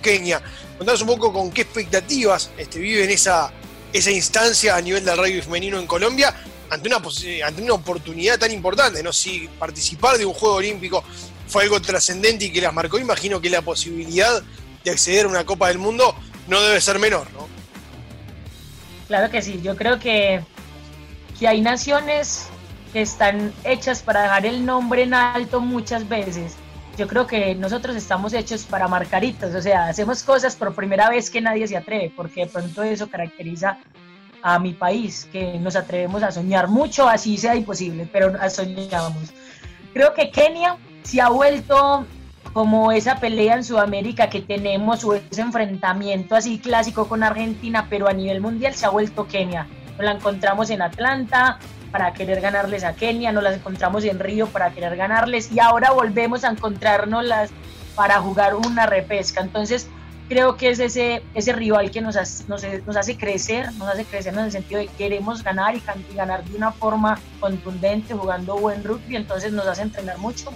Kenia. 0.00 0.40
Contanos 0.78 1.00
un 1.00 1.08
poco 1.08 1.32
con 1.32 1.50
qué 1.50 1.62
expectativas 1.62 2.50
este, 2.56 2.78
viven 2.78 3.10
esa, 3.10 3.52
instancia 3.92 4.76
a 4.76 4.80
nivel 4.80 5.04
del 5.04 5.16
rugby 5.16 5.42
femenino 5.42 5.78
en 5.78 5.86
Colombia 5.86 6.34
ante 6.70 6.88
una, 6.88 7.02
ante 7.44 7.62
una 7.62 7.74
oportunidad 7.74 8.38
tan 8.38 8.52
importante, 8.52 9.02
¿no? 9.02 9.12
Si 9.12 9.48
participar 9.58 10.18
de 10.18 10.24
un 10.24 10.34
Juego 10.34 10.56
Olímpico 10.56 11.02
fue 11.48 11.64
algo 11.64 11.80
trascendente 11.82 12.44
y 12.44 12.52
que 12.52 12.60
las 12.60 12.72
marcó, 12.72 12.98
imagino 12.98 13.40
que 13.40 13.50
la 13.50 13.60
posibilidad 13.60 14.42
de 14.84 14.90
acceder 14.90 15.26
a 15.26 15.28
una 15.28 15.44
Copa 15.44 15.68
del 15.68 15.78
Mundo 15.78 16.14
no 16.46 16.60
debe 16.60 16.80
ser 16.80 16.98
menor, 16.98 17.26
¿no? 17.32 17.41
Claro 19.12 19.28
que 19.28 19.42
sí, 19.42 19.60
yo 19.62 19.76
creo 19.76 19.98
que, 19.98 20.40
que 21.38 21.46
hay 21.46 21.60
naciones 21.60 22.48
que 22.94 23.02
están 23.02 23.52
hechas 23.62 24.02
para 24.02 24.22
dejar 24.22 24.46
el 24.46 24.64
nombre 24.64 25.02
en 25.02 25.12
alto 25.12 25.60
muchas 25.60 26.08
veces 26.08 26.56
yo 26.96 27.06
creo 27.06 27.26
que 27.26 27.54
nosotros 27.54 27.94
estamos 27.94 28.32
hechos 28.32 28.64
para 28.64 28.88
marcaritos, 28.88 29.54
o 29.54 29.60
sea, 29.60 29.88
hacemos 29.88 30.22
cosas 30.22 30.56
por 30.56 30.74
primera 30.74 31.10
vez 31.10 31.28
que 31.28 31.42
nadie 31.42 31.68
se 31.68 31.76
atreve, 31.76 32.10
porque 32.16 32.46
de 32.46 32.46
pronto 32.46 32.82
eso 32.82 33.10
caracteriza 33.10 33.76
a 34.40 34.58
mi 34.58 34.72
país, 34.72 35.28
que 35.30 35.58
nos 35.58 35.76
atrevemos 35.76 36.22
a 36.22 36.32
soñar 36.32 36.68
mucho, 36.68 37.06
así 37.06 37.36
sea 37.36 37.54
imposible, 37.54 38.08
pero 38.10 38.32
soñábamos. 38.48 39.34
Creo 39.92 40.14
que 40.14 40.30
Kenia 40.30 40.78
se 41.02 41.20
ha 41.20 41.28
vuelto 41.28 42.06
como 42.52 42.92
esa 42.92 43.18
pelea 43.18 43.54
en 43.54 43.64
Sudamérica 43.64 44.28
que 44.28 44.40
tenemos 44.40 45.04
o 45.04 45.14
ese 45.14 45.40
enfrentamiento 45.40 46.34
así 46.34 46.58
clásico 46.58 47.08
con 47.08 47.22
Argentina, 47.22 47.86
pero 47.88 48.08
a 48.08 48.12
nivel 48.12 48.40
mundial 48.40 48.74
se 48.74 48.86
ha 48.86 48.90
vuelto 48.90 49.26
Kenia. 49.26 49.66
La 49.98 50.12
encontramos 50.12 50.70
en 50.70 50.82
Atlanta, 50.82 51.58
para 51.92 52.12
querer 52.12 52.40
ganarles 52.40 52.84
a 52.84 52.94
Kenia, 52.94 53.30
nos 53.32 53.42
las 53.44 53.54
encontramos 53.54 54.04
en 54.04 54.18
Río 54.18 54.48
para 54.48 54.70
querer 54.70 54.96
ganarles 54.96 55.52
y 55.52 55.60
ahora 55.60 55.92
volvemos 55.92 56.42
a 56.42 56.50
encontrarnos 56.50 57.24
las 57.24 57.50
para 57.94 58.20
jugar 58.20 58.54
una 58.54 58.86
repesca. 58.86 59.42
Entonces, 59.42 59.88
creo 60.28 60.56
que 60.56 60.70
es 60.70 60.80
ese, 60.80 61.22
ese 61.34 61.52
rival 61.52 61.90
que 61.90 62.00
nos, 62.00 62.16
hace, 62.16 62.44
nos, 62.48 62.64
nos, 62.86 63.06
crecer, 63.18 63.70
nos 63.74 63.88
hace 63.88 64.06
crecer 64.06 64.32
en 64.32 64.40
el 64.40 64.50
sentido 64.50 64.80
de 64.80 64.86
queremos 64.88 65.44
ganar 65.44 65.76
y, 65.76 65.82
ganar 66.14 66.42
de 66.44 66.56
una 66.56 66.72
forma 66.72 67.18
contundente, 67.38 68.14
jugando 68.14 68.56
buen 68.56 68.82
rugby, 68.82 69.16
entonces 69.16 69.52
nos 69.52 69.66
hace 69.66 69.82
entrenar 69.82 70.16
mucho. 70.18 70.50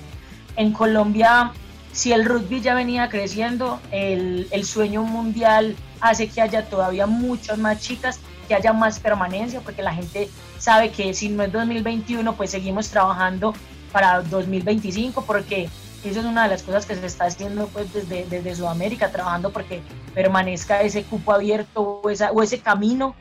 En 0.56 0.72
Colombia, 0.72 1.52
si 1.96 2.12
el 2.12 2.26
rugby 2.26 2.60
ya 2.60 2.74
venía 2.74 3.08
creciendo, 3.08 3.80
el, 3.90 4.48
el 4.50 4.64
sueño 4.66 5.02
mundial 5.02 5.74
hace 6.00 6.28
que 6.28 6.42
haya 6.42 6.66
todavía 6.66 7.06
muchas 7.06 7.56
más 7.56 7.80
chicas 7.80 8.20
que 8.46 8.54
haya 8.54 8.74
más 8.74 9.00
permanencia, 9.00 9.62
porque 9.62 9.82
la 9.82 9.94
gente 9.94 10.28
sabe 10.58 10.90
que 10.90 11.14
si 11.14 11.30
no 11.30 11.42
es 11.42 11.50
2021, 11.50 12.36
pues 12.36 12.50
seguimos 12.50 12.90
trabajando 12.90 13.54
para 13.92 14.20
2025, 14.20 15.24
porque 15.24 15.70
eso 16.04 16.20
es 16.20 16.26
una 16.26 16.42
de 16.42 16.50
las 16.50 16.62
cosas 16.62 16.84
que 16.84 16.94
se 16.94 17.06
está 17.06 17.24
haciendo 17.24 17.66
pues 17.68 17.90
desde, 17.94 18.26
desde 18.26 18.54
Sudamérica, 18.54 19.10
trabajando 19.10 19.50
porque 19.50 19.80
permanezca 20.14 20.82
ese 20.82 21.02
cupo 21.02 21.32
abierto 21.32 22.02
o, 22.04 22.10
esa, 22.10 22.30
o 22.30 22.42
ese 22.42 22.60
camino 22.60 23.16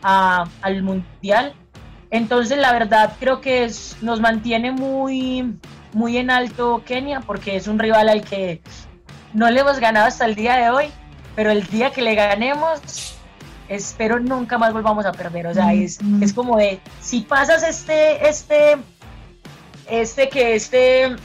a, 0.00 0.48
al 0.62 0.84
Mundial. 0.84 1.54
Entonces, 2.12 2.56
la 2.56 2.72
verdad, 2.72 3.14
creo 3.18 3.40
que 3.40 3.68
nos 4.00 4.20
mantiene 4.20 4.70
muy, 4.70 5.56
muy 5.92 6.16
en 6.16 6.30
alto 6.30 6.82
Kenia, 6.84 7.20
porque 7.20 7.56
es 7.56 7.66
un 7.66 7.78
rival 7.78 8.08
al 8.08 8.22
que 8.22 8.60
no 9.32 9.50
le 9.50 9.60
hemos 9.60 9.78
ganado 9.78 10.06
hasta 10.06 10.24
el 10.24 10.34
día 10.34 10.56
de 10.56 10.70
hoy, 10.70 10.86
pero 11.34 11.50
el 11.50 11.66
día 11.66 11.92
que 11.92 12.02
le 12.02 12.14
ganemos, 12.14 13.16
espero 13.68 14.20
nunca 14.20 14.58
más 14.58 14.72
volvamos 14.72 15.06
a 15.06 15.12
perder. 15.12 15.46
O 15.46 15.54
sea, 15.54 15.72
es, 15.72 15.98
es 16.20 16.32
como 16.32 16.56
de, 16.56 16.80
si 17.00 17.20
pasas 17.20 17.62
este, 17.62 18.28
este, 18.28 18.76
este 19.88 20.28
que 20.28 20.54
este 20.54 21.16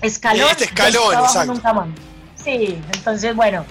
escalón, 0.00 0.48
este 0.50 0.64
escalón, 0.64 1.14
exacto. 1.14 1.54
Nunca 1.54 1.72
más. 1.72 1.88
Sí, 2.36 2.80
entonces 2.94 3.36
bueno, 3.36 3.64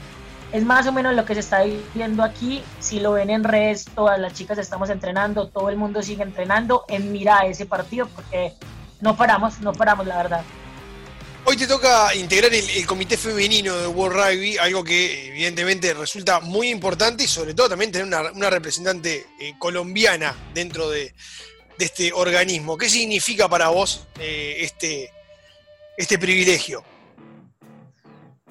es 0.52 0.64
más 0.64 0.86
o 0.88 0.92
menos 0.92 1.16
lo 1.16 1.26
que 1.26 1.34
se 1.34 1.40
está 1.40 1.64
viendo 1.94 2.24
aquí. 2.24 2.64
Si 2.80 3.00
lo 3.00 3.14
ven 3.14 3.30
en 3.30 3.44
redes, 3.44 3.86
todas 3.96 4.20
las 4.20 4.34
chicas 4.34 4.58
estamos 4.58 4.90
entrenando, 4.90 5.48
todo 5.48 5.70
el 5.70 5.78
mundo 5.78 6.02
sigue 6.02 6.24
entrenando 6.24 6.86
en 6.88 7.12
mira 7.12 7.40
a 7.40 7.46
ese 7.46 7.66
partido 7.66 8.08
porque 8.08 8.54
no 9.02 9.18
paramos, 9.18 9.60
no 9.60 9.74
paramos, 9.74 10.06
la 10.08 10.18
verdad. 10.18 10.44
Hoy 11.44 11.58
te 11.58 11.66
toca 11.66 12.14
integrar 12.16 12.54
el, 12.54 12.86
comité 12.86 13.18
femenino 13.18 13.76
de 13.76 13.88
World 13.88 14.16
Rugby, 14.16 14.58
algo 14.58 14.84
que 14.84 15.30
evidentemente 15.30 15.94
resulta 15.94 16.40
muy 16.40 16.70
importante 16.70 17.24
y 17.24 17.28
sobre 17.28 17.56
todo 17.56 17.70
también 17.70 17.92
tener 17.92 18.08
una, 18.08 18.50
representante 18.50 19.26
eh, 19.40 19.56
colombiana 19.58 20.36
dentro 20.54 20.90
de, 20.90 21.14
este 21.80 22.14
organismo. 22.14 22.78
¿Qué 22.78 22.88
significa 22.88 23.50
para 23.50 23.70
vos 23.70 24.06
eh, 24.20 24.58
este, 24.60 25.12
este 25.98 26.20
privilegio? 26.20 26.84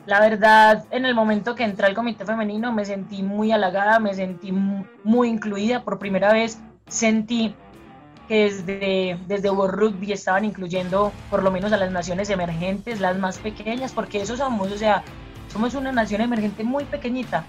La 0.07 0.19
verdad, 0.19 0.85
en 0.91 1.05
el 1.05 1.15
momento 1.15 1.55
que 1.55 1.63
entré 1.63 1.87
al 1.87 1.95
comité 1.95 2.25
femenino 2.25 2.73
me 2.73 2.85
sentí 2.85 3.23
muy 3.23 3.53
halagada, 3.53 4.01
me 4.01 4.15
sentí 4.15 4.51
muy 4.51 5.29
incluida. 5.29 5.85
Por 5.85 6.01
primera 6.01 6.33
vez 6.33 6.59
sentí 6.89 7.55
que 8.31 8.45
desde, 8.45 9.19
desde 9.27 9.51
World 9.51 9.75
Rugby 9.75 10.13
estaban 10.13 10.45
incluyendo 10.45 11.13
por 11.31 11.43
lo 11.43 11.51
menos 11.51 11.73
a 11.73 11.77
las 11.77 11.91
naciones 11.91 12.31
emergentes, 12.31 13.01
las 13.01 13.19
más 13.19 13.39
pequeñas, 13.39 13.91
porque 13.91 14.23
eso 14.23 14.37
somos, 14.37 14.71
o 14.71 14.79
sea, 14.79 15.03
somos 15.53 15.75
una 15.75 15.91
nación 15.91 16.21
emergente 16.21 16.63
muy 16.63 16.85
pequeñita, 16.85 17.45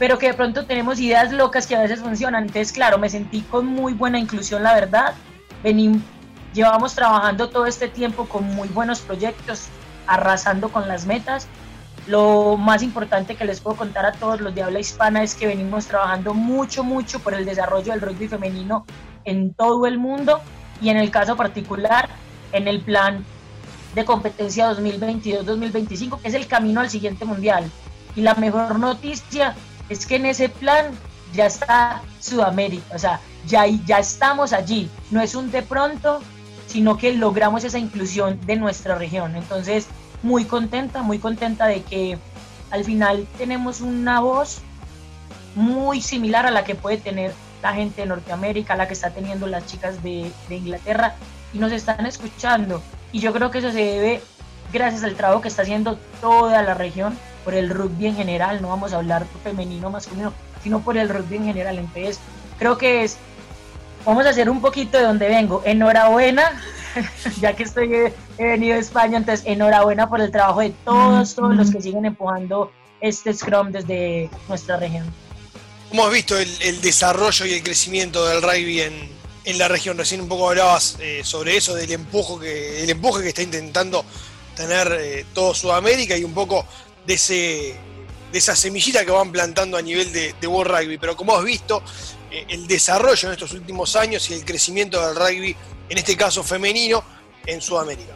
pero 0.00 0.18
que 0.18 0.26
de 0.26 0.34
pronto 0.34 0.66
tenemos 0.66 0.98
ideas 0.98 1.32
locas 1.32 1.68
que 1.68 1.76
a 1.76 1.82
veces 1.82 2.00
funcionan. 2.00 2.42
Entonces, 2.42 2.72
claro, 2.72 2.98
me 2.98 3.08
sentí 3.08 3.42
con 3.42 3.66
muy 3.66 3.92
buena 3.92 4.18
inclusión, 4.18 4.64
la 4.64 4.74
verdad. 4.74 5.14
Vení, 5.62 6.02
llevamos 6.54 6.96
trabajando 6.96 7.48
todo 7.48 7.66
este 7.66 7.86
tiempo 7.86 8.24
con 8.24 8.42
muy 8.42 8.66
buenos 8.66 9.02
proyectos, 9.02 9.68
arrasando 10.08 10.70
con 10.70 10.88
las 10.88 11.06
metas. 11.06 11.46
Lo 12.08 12.56
más 12.56 12.82
importante 12.82 13.36
que 13.36 13.44
les 13.44 13.60
puedo 13.60 13.76
contar 13.76 14.06
a 14.06 14.10
todos 14.10 14.40
los 14.40 14.52
de 14.56 14.64
habla 14.64 14.80
hispana 14.80 15.22
es 15.22 15.36
que 15.36 15.46
venimos 15.46 15.86
trabajando 15.86 16.34
mucho, 16.34 16.82
mucho 16.82 17.20
por 17.20 17.32
el 17.32 17.44
desarrollo 17.44 17.92
del 17.92 18.00
rugby 18.00 18.26
femenino 18.26 18.84
en 19.24 19.54
todo 19.54 19.86
el 19.86 19.98
mundo 19.98 20.40
y 20.80 20.88
en 20.88 20.96
el 20.96 21.10
caso 21.10 21.36
particular 21.36 22.08
en 22.52 22.68
el 22.68 22.80
plan 22.80 23.24
de 23.94 24.04
competencia 24.04 24.70
2022-2025, 24.72 26.20
que 26.20 26.28
es 26.28 26.34
el 26.34 26.46
camino 26.46 26.80
al 26.80 26.90
siguiente 26.90 27.24
mundial. 27.24 27.70
Y 28.16 28.22
la 28.22 28.34
mejor 28.34 28.78
noticia 28.78 29.54
es 29.88 30.06
que 30.06 30.16
en 30.16 30.26
ese 30.26 30.48
plan 30.48 30.86
ya 31.32 31.46
está 31.46 32.02
Sudamérica, 32.20 32.94
o 32.94 32.98
sea, 32.98 33.20
ya, 33.46 33.66
ya 33.66 33.98
estamos 33.98 34.52
allí. 34.52 34.88
No 35.10 35.20
es 35.20 35.34
un 35.34 35.50
de 35.50 35.62
pronto, 35.62 36.20
sino 36.66 36.96
que 36.96 37.12
logramos 37.14 37.64
esa 37.64 37.78
inclusión 37.78 38.40
de 38.46 38.56
nuestra 38.56 38.96
región. 38.96 39.36
Entonces, 39.36 39.86
muy 40.22 40.44
contenta, 40.44 41.02
muy 41.02 41.18
contenta 41.18 41.66
de 41.66 41.82
que 41.82 42.18
al 42.70 42.84
final 42.84 43.26
tenemos 43.38 43.80
una 43.80 44.20
voz 44.20 44.60
muy 45.54 46.00
similar 46.00 46.46
a 46.46 46.50
la 46.50 46.64
que 46.64 46.74
puede 46.74 46.98
tener 46.98 47.32
la 47.62 47.74
gente 47.74 48.02
de 48.02 48.06
Norteamérica, 48.06 48.76
la 48.76 48.86
que 48.86 48.94
está 48.94 49.10
teniendo 49.10 49.46
las 49.46 49.66
chicas 49.66 50.02
de, 50.02 50.32
Inglaterra, 50.48 51.14
y 51.52 51.58
nos 51.58 51.72
están 51.72 52.06
escuchando. 52.06 52.82
Y 53.12 53.20
yo 53.20 53.32
creo 53.32 53.50
que 53.50 53.58
eso 53.58 53.72
se 53.72 53.78
debe 53.78 54.20
gracias 54.72 55.02
al 55.02 55.14
trabajo 55.14 55.40
que 55.40 55.48
está 55.48 55.62
haciendo 55.62 55.98
toda 56.20 56.62
la 56.62 56.74
región 56.74 57.16
por 57.44 57.54
el 57.54 57.70
rugby 57.70 58.06
en 58.06 58.16
general, 58.16 58.60
no 58.62 58.68
vamos 58.68 58.92
a 58.92 58.96
hablar 58.96 59.26
femenino, 59.42 59.90
masculino, 59.90 60.32
sino 60.62 60.80
por 60.80 60.96
el 60.96 61.08
rugby 61.08 61.36
en 61.36 61.46
general. 61.46 61.78
Entonces, 61.78 62.20
creo 62.58 62.78
que 62.78 63.02
es, 63.02 63.16
vamos 64.04 64.26
a 64.26 64.30
hacer 64.30 64.48
un 64.48 64.60
poquito 64.60 64.98
de 64.98 65.04
donde 65.04 65.28
vengo. 65.28 65.62
Enhorabuena, 65.64 66.52
ya 67.40 67.54
que 67.54 67.64
estoy, 67.64 68.12
he 68.38 68.44
venido 68.44 68.74
de 68.74 68.80
España, 68.80 69.16
entonces 69.16 69.44
enhorabuena 69.46 70.08
por 70.08 70.20
el 70.20 70.30
trabajo 70.30 70.60
de 70.60 70.70
todos, 70.84 71.34
todos 71.34 71.56
los 71.56 71.70
que 71.70 71.80
siguen 71.80 72.04
empujando 72.04 72.70
este 73.00 73.32
Scrum 73.32 73.72
desde 73.72 74.30
nuestra 74.48 74.76
región. 74.76 75.06
¿Cómo 75.90 76.06
has 76.06 76.12
visto 76.12 76.38
el, 76.38 76.80
desarrollo 76.80 77.46
y 77.46 77.54
el 77.54 77.64
crecimiento 77.64 78.24
del 78.24 78.42
rugby 78.42 78.80
en, 78.80 79.58
la 79.58 79.66
región? 79.66 79.98
Recién 79.98 80.20
un 80.20 80.28
poco 80.28 80.48
hablabas 80.48 80.96
eh, 81.00 81.22
sobre 81.24 81.56
eso, 81.56 81.74
del 81.74 81.90
empuje, 81.90 82.44
que, 82.44 82.84
el 82.84 82.90
empuje 82.90 83.24
que 83.24 83.30
está 83.30 83.42
intentando 83.42 84.04
tener 84.54 84.96
eh, 85.00 85.26
todo 85.34 85.52
Sudamérica 85.52 86.16
y 86.16 86.22
un 86.22 86.32
poco 86.32 86.64
de, 87.04 87.14
ese, 87.14 87.74
de 88.30 88.38
esa 88.38 88.54
semillita 88.54 89.04
que 89.04 89.10
van 89.10 89.32
plantando 89.32 89.76
a 89.76 89.82
nivel 89.82 90.12
de, 90.12 90.46
World 90.46 90.70
Rugby. 90.70 90.98
Pero 90.98 91.16
como 91.16 91.36
has 91.36 91.42
visto, 91.42 91.82
eh, 92.30 92.46
el 92.48 92.68
desarrollo 92.68 93.26
en 93.26 93.32
estos 93.32 93.52
últimos 93.52 93.96
años 93.96 94.30
y 94.30 94.34
el 94.34 94.44
crecimiento 94.44 95.04
del 95.04 95.16
rugby, 95.16 95.56
en 95.88 95.98
este 95.98 96.16
caso 96.16 96.44
femenino, 96.44 97.02
en 97.46 97.60
Sudamérica. 97.60 98.12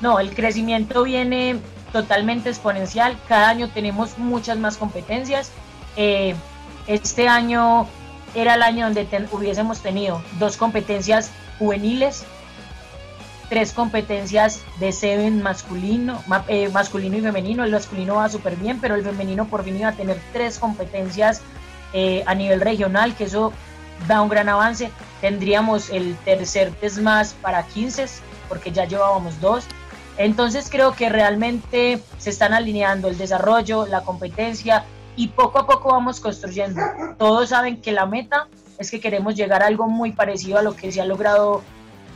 No, 0.00 0.18
el 0.18 0.34
crecimiento 0.34 1.02
viene 1.02 1.60
totalmente 1.92 2.48
exponencial. 2.48 3.18
Cada 3.28 3.50
año 3.50 3.68
tenemos 3.68 4.16
muchas 4.16 4.56
más 4.56 4.78
competencias 4.78 5.52
eh, 5.96 6.34
este 6.86 7.28
año 7.28 7.86
era 8.34 8.54
el 8.54 8.62
año 8.62 8.86
donde 8.86 9.06
hubiésemos 9.30 9.80
tenido 9.80 10.22
dos 10.38 10.56
competencias 10.56 11.30
juveniles, 11.58 12.24
tres 13.48 13.72
competencias 13.72 14.62
de 14.80 14.92
Seven 14.92 15.42
masculino, 15.42 16.22
eh, 16.48 16.70
masculino 16.70 17.18
y 17.18 17.20
femenino. 17.20 17.64
El 17.64 17.72
masculino 17.72 18.14
va 18.16 18.28
súper 18.28 18.56
bien, 18.56 18.80
pero 18.80 18.94
el 18.94 19.04
femenino 19.04 19.46
por 19.46 19.64
fin 19.64 19.76
iba 19.76 19.88
a 19.88 19.92
tener 19.92 20.18
tres 20.32 20.58
competencias 20.58 21.42
eh, 21.92 22.24
a 22.26 22.34
nivel 22.34 22.62
regional, 22.62 23.14
que 23.14 23.24
eso 23.24 23.52
da 24.08 24.22
un 24.22 24.30
gran 24.30 24.48
avance. 24.48 24.90
Tendríamos 25.20 25.90
el 25.90 26.16
tercer 26.24 26.72
test 26.72 26.98
más 26.98 27.34
para 27.34 27.62
15, 27.64 28.06
porque 28.48 28.72
ya 28.72 28.86
llevábamos 28.86 29.38
dos. 29.40 29.66
Entonces 30.16 30.68
creo 30.70 30.94
que 30.94 31.08
realmente 31.08 32.00
se 32.18 32.30
están 32.30 32.54
alineando 32.54 33.08
el 33.08 33.18
desarrollo, 33.18 33.86
la 33.86 34.00
competencia, 34.02 34.84
y 35.16 35.28
poco 35.28 35.58
a 35.58 35.66
poco 35.66 35.90
vamos 35.90 36.20
construyendo. 36.20 36.80
Todos 37.18 37.50
saben 37.50 37.80
que 37.80 37.92
la 37.92 38.06
meta 38.06 38.48
es 38.78 38.90
que 38.90 39.00
queremos 39.00 39.34
llegar 39.34 39.62
a 39.62 39.66
algo 39.66 39.88
muy 39.88 40.12
parecido 40.12 40.58
a 40.58 40.62
lo 40.62 40.74
que 40.74 40.90
se 40.90 41.00
ha 41.00 41.04
logrado 41.04 41.62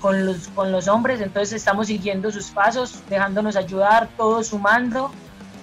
con 0.01 0.27
los, 0.27 0.49
con 0.49 0.73
los 0.73 0.89
hombres, 0.89 1.21
entonces 1.21 1.55
estamos 1.55 1.87
siguiendo 1.87 2.31
sus 2.31 2.51
pasos, 2.51 3.03
dejándonos 3.09 3.57
ayudar, 3.57 4.09
todos 4.17 4.49
sumando, 4.49 5.11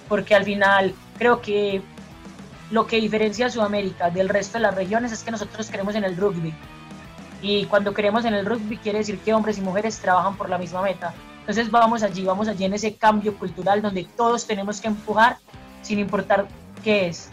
porque 0.08 0.34
al 0.34 0.44
final 0.44 0.94
creo 1.18 1.40
que 1.40 1.82
lo 2.70 2.86
que 2.86 3.00
diferencia 3.00 3.46
a 3.46 3.50
Sudamérica 3.50 4.10
del 4.10 4.28
resto 4.28 4.58
de 4.58 4.62
las 4.62 4.74
regiones 4.74 5.12
es 5.12 5.22
que 5.22 5.30
nosotros 5.30 5.70
queremos 5.70 5.94
en 5.94 6.04
el 6.04 6.16
rugby. 6.16 6.52
Y 7.42 7.66
cuando 7.66 7.92
queremos 7.92 8.24
en 8.24 8.34
el 8.34 8.46
rugby 8.46 8.78
quiere 8.78 8.98
decir 8.98 9.18
que 9.18 9.34
hombres 9.34 9.58
y 9.58 9.60
mujeres 9.60 9.98
trabajan 9.98 10.36
por 10.36 10.48
la 10.48 10.58
misma 10.58 10.82
meta. 10.82 11.14
Entonces 11.40 11.70
vamos 11.70 12.02
allí, 12.02 12.24
vamos 12.24 12.48
allí 12.48 12.64
en 12.64 12.74
ese 12.74 12.96
cambio 12.96 13.36
cultural 13.36 13.82
donde 13.82 14.04
todos 14.16 14.46
tenemos 14.46 14.80
que 14.80 14.88
empujar 14.88 15.36
sin 15.82 15.98
importar 15.98 16.46
qué 16.84 17.08
es. 17.08 17.28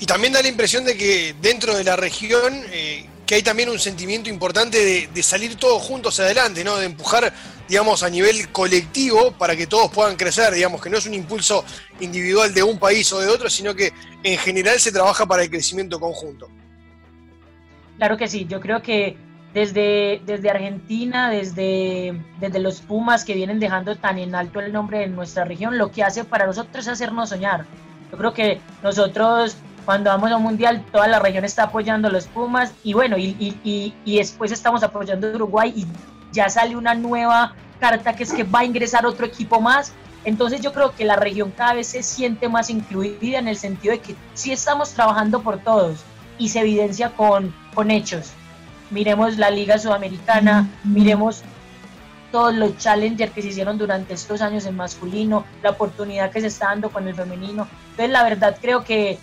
Y 0.00 0.06
también 0.06 0.32
da 0.32 0.42
la 0.42 0.48
impresión 0.48 0.84
de 0.84 0.96
que 0.96 1.34
dentro 1.40 1.76
de 1.76 1.84
la 1.84 1.96
región, 1.96 2.62
eh, 2.70 3.06
que 3.26 3.34
hay 3.34 3.42
también 3.42 3.68
un 3.68 3.78
sentimiento 3.78 4.30
importante 4.30 5.08
de, 5.12 5.22
salir 5.22 5.56
todos 5.56 5.82
juntos 5.82 6.18
adelante, 6.20 6.62
¿no? 6.62 6.76
De 6.76 6.86
empujar, 6.86 7.32
digamos, 7.68 8.02
a 8.02 8.08
nivel 8.08 8.48
colectivo 8.50 9.32
para 9.32 9.56
que 9.56 9.66
todos 9.66 9.90
puedan 9.90 10.16
crecer, 10.16 10.54
digamos, 10.54 10.80
que 10.80 10.88
no 10.88 10.96
es 10.98 11.06
un 11.06 11.14
impulso 11.14 11.64
individual 12.00 12.54
de 12.54 12.62
un 12.62 12.78
país 12.78 13.12
o 13.12 13.20
de 13.20 13.28
otro, 13.28 13.50
sino 13.50 13.74
que 13.74 13.92
en 14.22 14.38
general 14.38 14.78
se 14.78 14.92
trabaja 14.92 15.26
para 15.26 15.42
el 15.42 15.50
crecimiento 15.50 15.98
conjunto. 15.98 16.48
Claro 17.96 18.16
que 18.16 18.28
sí, 18.28 18.46
yo 18.48 18.60
creo 18.60 18.80
que 18.80 19.16
desde, 19.52 20.22
desde 20.24 20.50
Argentina, 20.50 21.28
desde, 21.28 22.18
desde 22.38 22.60
los 22.60 22.80
Pumas 22.80 23.24
que 23.24 23.34
vienen 23.34 23.58
dejando 23.58 23.96
tan 23.96 24.18
en 24.18 24.36
alto 24.36 24.60
el 24.60 24.72
nombre 24.72 25.00
de 25.00 25.08
nuestra 25.08 25.44
región, 25.44 25.76
lo 25.76 25.90
que 25.90 26.04
hace 26.04 26.22
para 26.22 26.46
nosotros 26.46 26.86
es 26.86 26.92
hacernos 26.92 27.30
soñar 27.30 27.66
yo 28.10 28.18
creo 28.18 28.32
que 28.32 28.60
nosotros 28.82 29.56
cuando 29.88 30.10
vamos 30.10 30.30
a 30.30 30.36
un 30.36 30.42
mundial, 30.42 30.84
toda 30.92 31.08
la 31.08 31.18
región 31.18 31.46
está 31.46 31.62
apoyando 31.62 32.08
a 32.08 32.10
los 32.10 32.26
Pumas 32.26 32.74
y 32.84 32.92
bueno, 32.92 33.16
y, 33.16 33.94
después 34.04 34.52
estamos 34.52 34.82
apoyando 34.82 35.28
a 35.28 35.30
Uruguay 35.30 35.72
y 35.74 35.86
ya 36.30 36.50
sale 36.50 36.76
una 36.76 36.94
nueva 36.94 37.54
carta 37.80 38.14
que 38.14 38.24
es 38.24 38.34
que 38.34 38.44
va 38.44 38.58
a 38.58 38.64
ingresar 38.66 39.06
otro 39.06 39.24
equipo 39.24 39.62
más. 39.62 39.94
Entonces 40.26 40.60
yo 40.60 40.74
creo 40.74 40.94
que 40.94 41.06
la 41.06 41.16
región 41.16 41.50
cada 41.56 41.72
vez 41.72 41.86
se 41.86 42.02
siente 42.02 42.50
más 42.50 42.68
incluida 42.68 43.38
en 43.38 43.48
el 43.48 43.56
sentido 43.56 43.94
de 43.94 44.00
que 44.00 44.14
sí 44.34 44.52
estamos 44.52 44.90
trabajando 44.90 45.40
por 45.40 45.56
todos. 45.60 46.04
y 46.36 46.50
se 46.50 46.60
evidencia 46.60 47.08
con, 47.16 47.54
con 47.74 47.90
hechos. 47.90 48.32
Miremos 48.90 49.38
la 49.38 49.48
Liga 49.48 49.78
Sudamericana, 49.78 50.68
miremos 50.84 51.42
todos 52.30 52.54
los 52.54 52.76
challengers 52.78 53.32
que 53.32 53.42
se 53.42 53.48
hicieron 53.48 53.78
durante 53.78 54.14
estos 54.14 54.40
años 54.40 54.66
en 54.66 54.76
masculino, 54.76 55.44
la 55.62 55.70
oportunidad 55.70 56.30
que 56.30 56.40
se 56.40 56.48
está 56.48 56.66
dando 56.66 56.90
con 56.90 57.06
el 57.08 57.14
femenino. 57.14 57.68
Entonces, 57.90 58.10
la 58.10 58.22
verdad 58.22 58.56
creo 58.60 58.84
que 58.84 59.18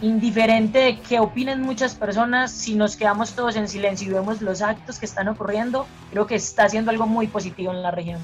indiferente 0.00 0.78
de 0.78 1.00
que 1.00 1.20
opinen 1.20 1.62
muchas 1.62 1.94
personas, 1.94 2.50
si 2.50 2.74
nos 2.74 2.96
quedamos 2.96 3.32
todos 3.32 3.56
en 3.56 3.68
silencio 3.68 4.08
y 4.08 4.12
vemos 4.12 4.42
los 4.42 4.60
actos 4.60 4.98
que 4.98 5.06
están 5.06 5.28
ocurriendo, 5.28 5.86
creo 6.10 6.26
que 6.26 6.34
está 6.34 6.64
haciendo 6.64 6.90
algo 6.90 7.06
muy 7.06 7.28
positivo 7.28 7.72
en 7.72 7.82
la 7.82 7.90
región. 7.90 8.18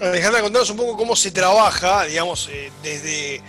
Alejandra, 0.00 0.42
contanos 0.42 0.70
un 0.70 0.76
poco 0.76 0.96
cómo 0.96 1.16
se 1.16 1.30
trabaja, 1.30 2.04
digamos, 2.04 2.48
eh, 2.52 2.70
desde 2.82 3.40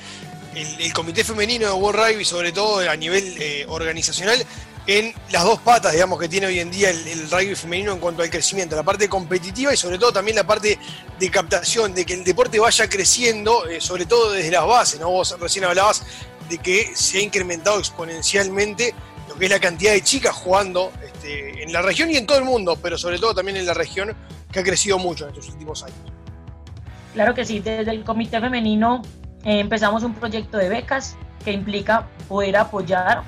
el, 0.55 0.93
Comité 0.93 1.23
Femenino 1.23 1.65
de 1.65 1.73
World 1.73 1.99
Rugby, 1.99 2.25
sobre 2.25 2.51
todo 2.51 2.87
a 2.89 2.95
nivel 2.95 3.35
eh, 3.39 3.65
organizacional, 3.67 4.45
en 4.85 5.13
las 5.31 5.43
dos 5.43 5.59
patas, 5.59 5.93
digamos, 5.93 6.19
que 6.19 6.27
tiene 6.27 6.47
hoy 6.47 6.59
en 6.59 6.69
día 6.69 6.89
el, 6.89 7.29
rugby 7.29 7.55
femenino 7.55 7.93
en 7.93 7.99
cuanto 7.99 8.21
al 8.21 8.29
crecimiento, 8.29 8.75
la 8.75 8.83
parte 8.83 9.07
competitiva 9.07 9.73
y 9.73 9.77
sobre 9.77 9.97
todo 9.97 10.11
también 10.11 10.35
la 10.35 10.45
parte 10.45 10.77
de 11.19 11.31
captación, 11.31 11.93
de 11.93 12.05
que 12.05 12.13
el 12.13 12.23
deporte 12.23 12.59
vaya 12.59 12.89
creciendo, 12.89 13.67
eh, 13.67 13.79
sobre 13.79 14.05
todo 14.05 14.31
desde 14.31 14.51
las 14.51 14.65
bases, 14.65 14.99
¿no? 14.99 15.09
Vos 15.09 15.37
recién 15.39 15.63
hablabas 15.65 16.03
de 16.49 16.57
que 16.57 16.91
se 16.95 17.19
ha 17.19 17.21
incrementado 17.21 17.79
exponencialmente 17.79 18.93
lo 19.29 19.35
que 19.35 19.45
es 19.45 19.51
la 19.51 19.59
cantidad 19.59 19.93
de 19.93 20.01
chicas 20.01 20.35
jugando 20.35 20.91
este, 21.01 21.63
en 21.63 21.71
la 21.71 21.81
región 21.81 22.11
y 22.11 22.17
en 22.17 22.25
todo 22.25 22.37
el 22.37 22.43
mundo, 22.43 22.77
pero 22.81 22.97
sobre 22.97 23.19
todo 23.19 23.33
también 23.33 23.57
en 23.57 23.65
la 23.65 23.73
región, 23.73 24.13
que 24.51 24.59
ha 24.59 24.63
crecido 24.63 24.99
mucho 24.99 25.23
en 25.23 25.31
estos 25.31 25.49
últimos 25.49 25.81
años. 25.83 25.97
Claro 27.13 27.33
que 27.33 27.45
sí, 27.45 27.59
desde 27.59 27.89
el 27.89 28.03
Comité 28.03 28.39
Femenino 28.41 29.01
eh, 29.45 29.59
empezamos 29.59 30.03
un 30.03 30.13
proyecto 30.13 30.57
de 30.57 30.67
becas 30.67 31.15
que 31.43 31.51
implica 31.51 32.07
poder 32.27 32.57
apoyar 32.57 33.23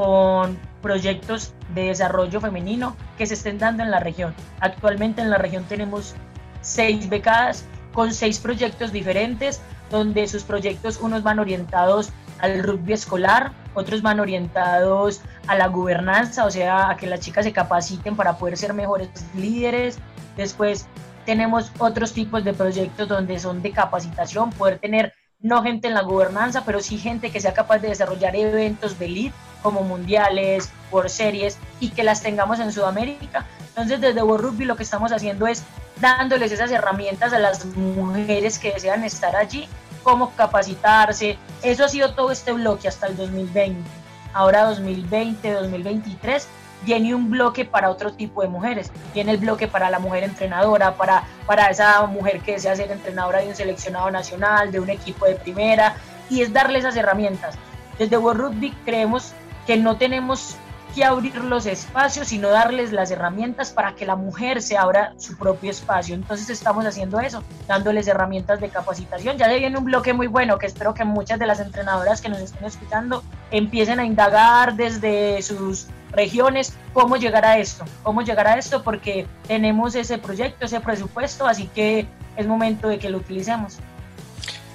con 0.00 0.58
proyectos 0.80 1.52
de 1.74 1.88
desarrollo 1.88 2.40
femenino 2.40 2.96
que 3.18 3.26
se 3.26 3.34
estén 3.34 3.58
dando 3.58 3.82
en 3.82 3.90
la 3.90 4.00
región. 4.00 4.34
Actualmente 4.60 5.20
en 5.20 5.28
la 5.28 5.36
región 5.36 5.64
tenemos 5.64 6.14
seis 6.62 7.10
becadas 7.10 7.66
con 7.92 8.14
seis 8.14 8.38
proyectos 8.38 8.92
diferentes, 8.92 9.60
donde 9.90 10.26
sus 10.26 10.42
proyectos 10.42 10.98
unos 11.02 11.22
van 11.22 11.38
orientados 11.38 12.14
al 12.38 12.62
rugby 12.62 12.94
escolar, 12.94 13.52
otros 13.74 14.00
van 14.00 14.20
orientados 14.20 15.20
a 15.46 15.54
la 15.54 15.68
gobernanza, 15.68 16.46
o 16.46 16.50
sea, 16.50 16.88
a 16.88 16.96
que 16.96 17.06
las 17.06 17.20
chicas 17.20 17.44
se 17.44 17.52
capaciten 17.52 18.16
para 18.16 18.38
poder 18.38 18.56
ser 18.56 18.72
mejores 18.72 19.10
líderes. 19.36 19.98
Después 20.34 20.86
tenemos 21.26 21.72
otros 21.78 22.14
tipos 22.14 22.42
de 22.42 22.54
proyectos 22.54 23.06
donde 23.06 23.38
son 23.38 23.60
de 23.60 23.72
capacitación, 23.72 24.48
poder 24.48 24.78
tener 24.78 25.12
no 25.40 25.62
gente 25.62 25.88
en 25.88 25.94
la 25.94 26.02
gobernanza, 26.02 26.64
pero 26.64 26.80
sí 26.80 26.96
gente 26.96 27.30
que 27.30 27.40
sea 27.40 27.52
capaz 27.52 27.80
de 27.80 27.88
desarrollar 27.88 28.34
eventos 28.34 28.98
de 28.98 29.04
elite 29.04 29.34
como 29.62 29.82
mundiales, 29.82 30.70
por 30.90 31.08
series 31.08 31.58
y 31.78 31.90
que 31.90 32.02
las 32.02 32.22
tengamos 32.22 32.60
en 32.60 32.72
Sudamérica. 32.72 33.46
Entonces 33.68 34.00
desde 34.00 34.22
World 34.22 34.46
Rugby 34.46 34.64
lo 34.64 34.76
que 34.76 34.82
estamos 34.82 35.12
haciendo 35.12 35.46
es 35.46 35.62
dándoles 36.00 36.52
esas 36.52 36.70
herramientas 36.70 37.32
a 37.32 37.38
las 37.38 37.64
mujeres 37.64 38.58
que 38.58 38.72
desean 38.72 39.04
estar 39.04 39.36
allí, 39.36 39.68
cómo 40.02 40.34
capacitarse. 40.34 41.38
Eso 41.62 41.84
ha 41.84 41.88
sido 41.88 42.14
todo 42.14 42.30
este 42.30 42.52
bloque 42.52 42.88
hasta 42.88 43.06
el 43.06 43.16
2020. 43.16 43.88
Ahora 44.32 44.64
2020, 44.64 45.52
2023 45.52 46.48
viene 46.84 47.14
un 47.14 47.30
bloque 47.30 47.64
para 47.64 47.90
otro 47.90 48.12
tipo 48.12 48.42
de 48.42 48.48
mujeres. 48.48 48.90
Viene 49.12 49.32
el 49.32 49.38
bloque 49.38 49.68
para 49.68 49.90
la 49.90 49.98
mujer 49.98 50.24
entrenadora, 50.24 50.94
para, 50.94 51.24
para 51.46 51.68
esa 51.68 52.06
mujer 52.06 52.40
que 52.40 52.52
desea 52.52 52.76
ser 52.76 52.90
entrenadora 52.90 53.40
de 53.40 53.48
un 53.48 53.56
seleccionado 53.56 54.10
nacional, 54.10 54.72
de 54.72 54.80
un 54.80 54.90
equipo 54.90 55.26
de 55.26 55.34
primera, 55.34 55.94
y 56.28 56.42
es 56.42 56.52
darle 56.52 56.78
esas 56.78 56.96
herramientas. 56.96 57.56
Desde 57.98 58.16
World 58.16 58.40
Rugby 58.40 58.70
creemos 58.84 59.34
que 59.70 59.76
no 59.76 59.96
tenemos 59.96 60.56
que 60.96 61.04
abrir 61.04 61.36
los 61.44 61.64
espacios, 61.64 62.26
sino 62.26 62.48
darles 62.48 62.90
las 62.90 63.12
herramientas 63.12 63.70
para 63.70 63.94
que 63.94 64.04
la 64.04 64.16
mujer 64.16 64.62
se 64.62 64.76
abra 64.76 65.12
su 65.16 65.36
propio 65.36 65.70
espacio. 65.70 66.16
Entonces 66.16 66.50
estamos 66.50 66.84
haciendo 66.86 67.20
eso, 67.20 67.44
dándoles 67.68 68.08
herramientas 68.08 68.60
de 68.60 68.68
capacitación. 68.68 69.38
Ya 69.38 69.46
se 69.46 69.60
viene 69.60 69.78
un 69.78 69.84
bloque 69.84 70.12
muy 70.12 70.26
bueno 70.26 70.58
que 70.58 70.66
espero 70.66 70.92
que 70.92 71.04
muchas 71.04 71.38
de 71.38 71.46
las 71.46 71.60
entrenadoras 71.60 72.20
que 72.20 72.28
nos 72.28 72.40
estén 72.40 72.64
escuchando 72.64 73.22
empiecen 73.52 74.00
a 74.00 74.04
indagar 74.04 74.74
desde 74.74 75.40
sus 75.40 75.86
regiones 76.10 76.74
cómo 76.92 77.16
llegar 77.16 77.44
a 77.44 77.58
esto, 77.58 77.84
cómo 78.02 78.22
llegar 78.22 78.48
a 78.48 78.58
esto 78.58 78.82
porque 78.82 79.28
tenemos 79.46 79.94
ese 79.94 80.18
proyecto, 80.18 80.64
ese 80.64 80.80
presupuesto, 80.80 81.46
así 81.46 81.68
que 81.68 82.08
es 82.36 82.46
momento 82.48 82.88
de 82.88 82.98
que 82.98 83.08
lo 83.08 83.18
utilicemos. 83.18 83.78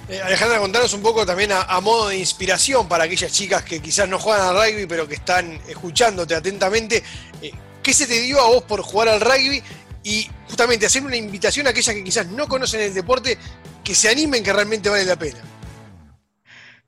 Eh, 0.08 0.22
Alejandra, 0.22 0.60
contanos 0.60 0.92
un 0.92 1.02
poco 1.02 1.26
también 1.26 1.50
a, 1.52 1.80
modo 1.80 2.08
de 2.08 2.18
inspiración 2.18 2.86
para 2.86 3.04
aquellas 3.04 3.32
chicas 3.32 3.64
que 3.64 3.82
quizás 3.82 4.08
no 4.08 4.20
juegan 4.20 4.46
al 4.46 4.54
rugby, 4.54 4.86
pero 4.86 5.08
que 5.08 5.14
están 5.14 5.60
escuchándote 5.66 6.34
atentamente. 6.34 7.02
Eh, 7.42 7.50
¿Qué 7.82 7.92
se 7.92 8.06
te 8.06 8.20
dio 8.20 8.40
a 8.40 8.46
vos 8.46 8.62
por 8.62 8.82
jugar 8.82 9.08
al 9.08 9.20
rugby? 9.20 9.62
Y 10.04 10.30
justamente 10.46 10.86
hacer 10.86 11.02
una 11.02 11.16
invitación 11.16 11.66
a 11.66 11.70
aquellas 11.70 11.92
que 11.92 12.04
quizás 12.04 12.26
no 12.28 12.46
conocen 12.46 12.82
el 12.82 12.94
deporte, 12.94 13.36
que 13.82 13.94
se 13.96 14.08
animen 14.08 14.44
que 14.44 14.52
realmente 14.52 14.88
vale 14.88 15.04
la 15.04 15.16
pena. 15.16 15.40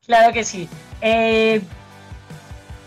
Claro 0.07 0.33
que 0.33 0.45
sí. 0.45 0.69
Eh, 1.01 1.61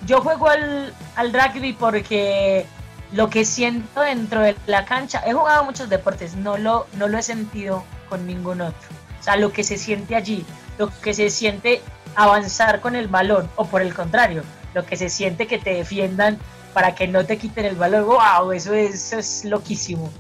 yo 0.06 0.22
juego 0.22 0.48
al, 0.48 0.94
al 1.16 1.34
rugby 1.34 1.74
porque 1.74 2.66
lo 3.12 3.30
que 3.30 3.44
siento 3.44 4.00
dentro 4.00 4.40
de 4.40 4.56
la 4.66 4.86
cancha, 4.86 5.22
he 5.28 5.34
jugado 5.34 5.66
muchos 5.66 5.90
deportes, 5.90 6.36
no 6.36 6.58
lo, 6.58 6.88
no 6.94 7.10
lo 7.10 7.18
he 7.18 7.24
sentido 7.24 7.84
con 8.08 8.26
ningún 8.26 8.62
otro 8.62 9.02
o 9.22 9.24
sea, 9.24 9.36
lo 9.38 9.54
que 9.54 9.64
se 9.64 9.78
siente 9.78 10.16
allí, 10.16 10.44
lo 10.80 10.90
que 11.00 11.14
se 11.14 11.30
siente 11.30 11.82
avanzar 12.16 12.82
con 12.82 12.96
el 12.96 13.08
balón, 13.08 13.48
o 13.56 13.66
por 13.66 13.84
el 13.84 13.94
contrario, 13.94 14.44
lo 14.74 14.84
que 14.84 14.98
se 14.98 15.10
siente 15.10 15.46
que 15.46 15.60
te 15.60 15.76
defiendan 15.76 16.40
para 16.74 16.96
que 16.96 17.08
no 17.08 17.24
te 17.24 17.38
quiten 17.38 17.66
el 17.66 17.76
balón, 17.76 18.06
wow, 18.06 18.52
eso 18.52 18.74
es, 18.74 19.14
es 19.14 19.46
loquísimo. 19.46 20.12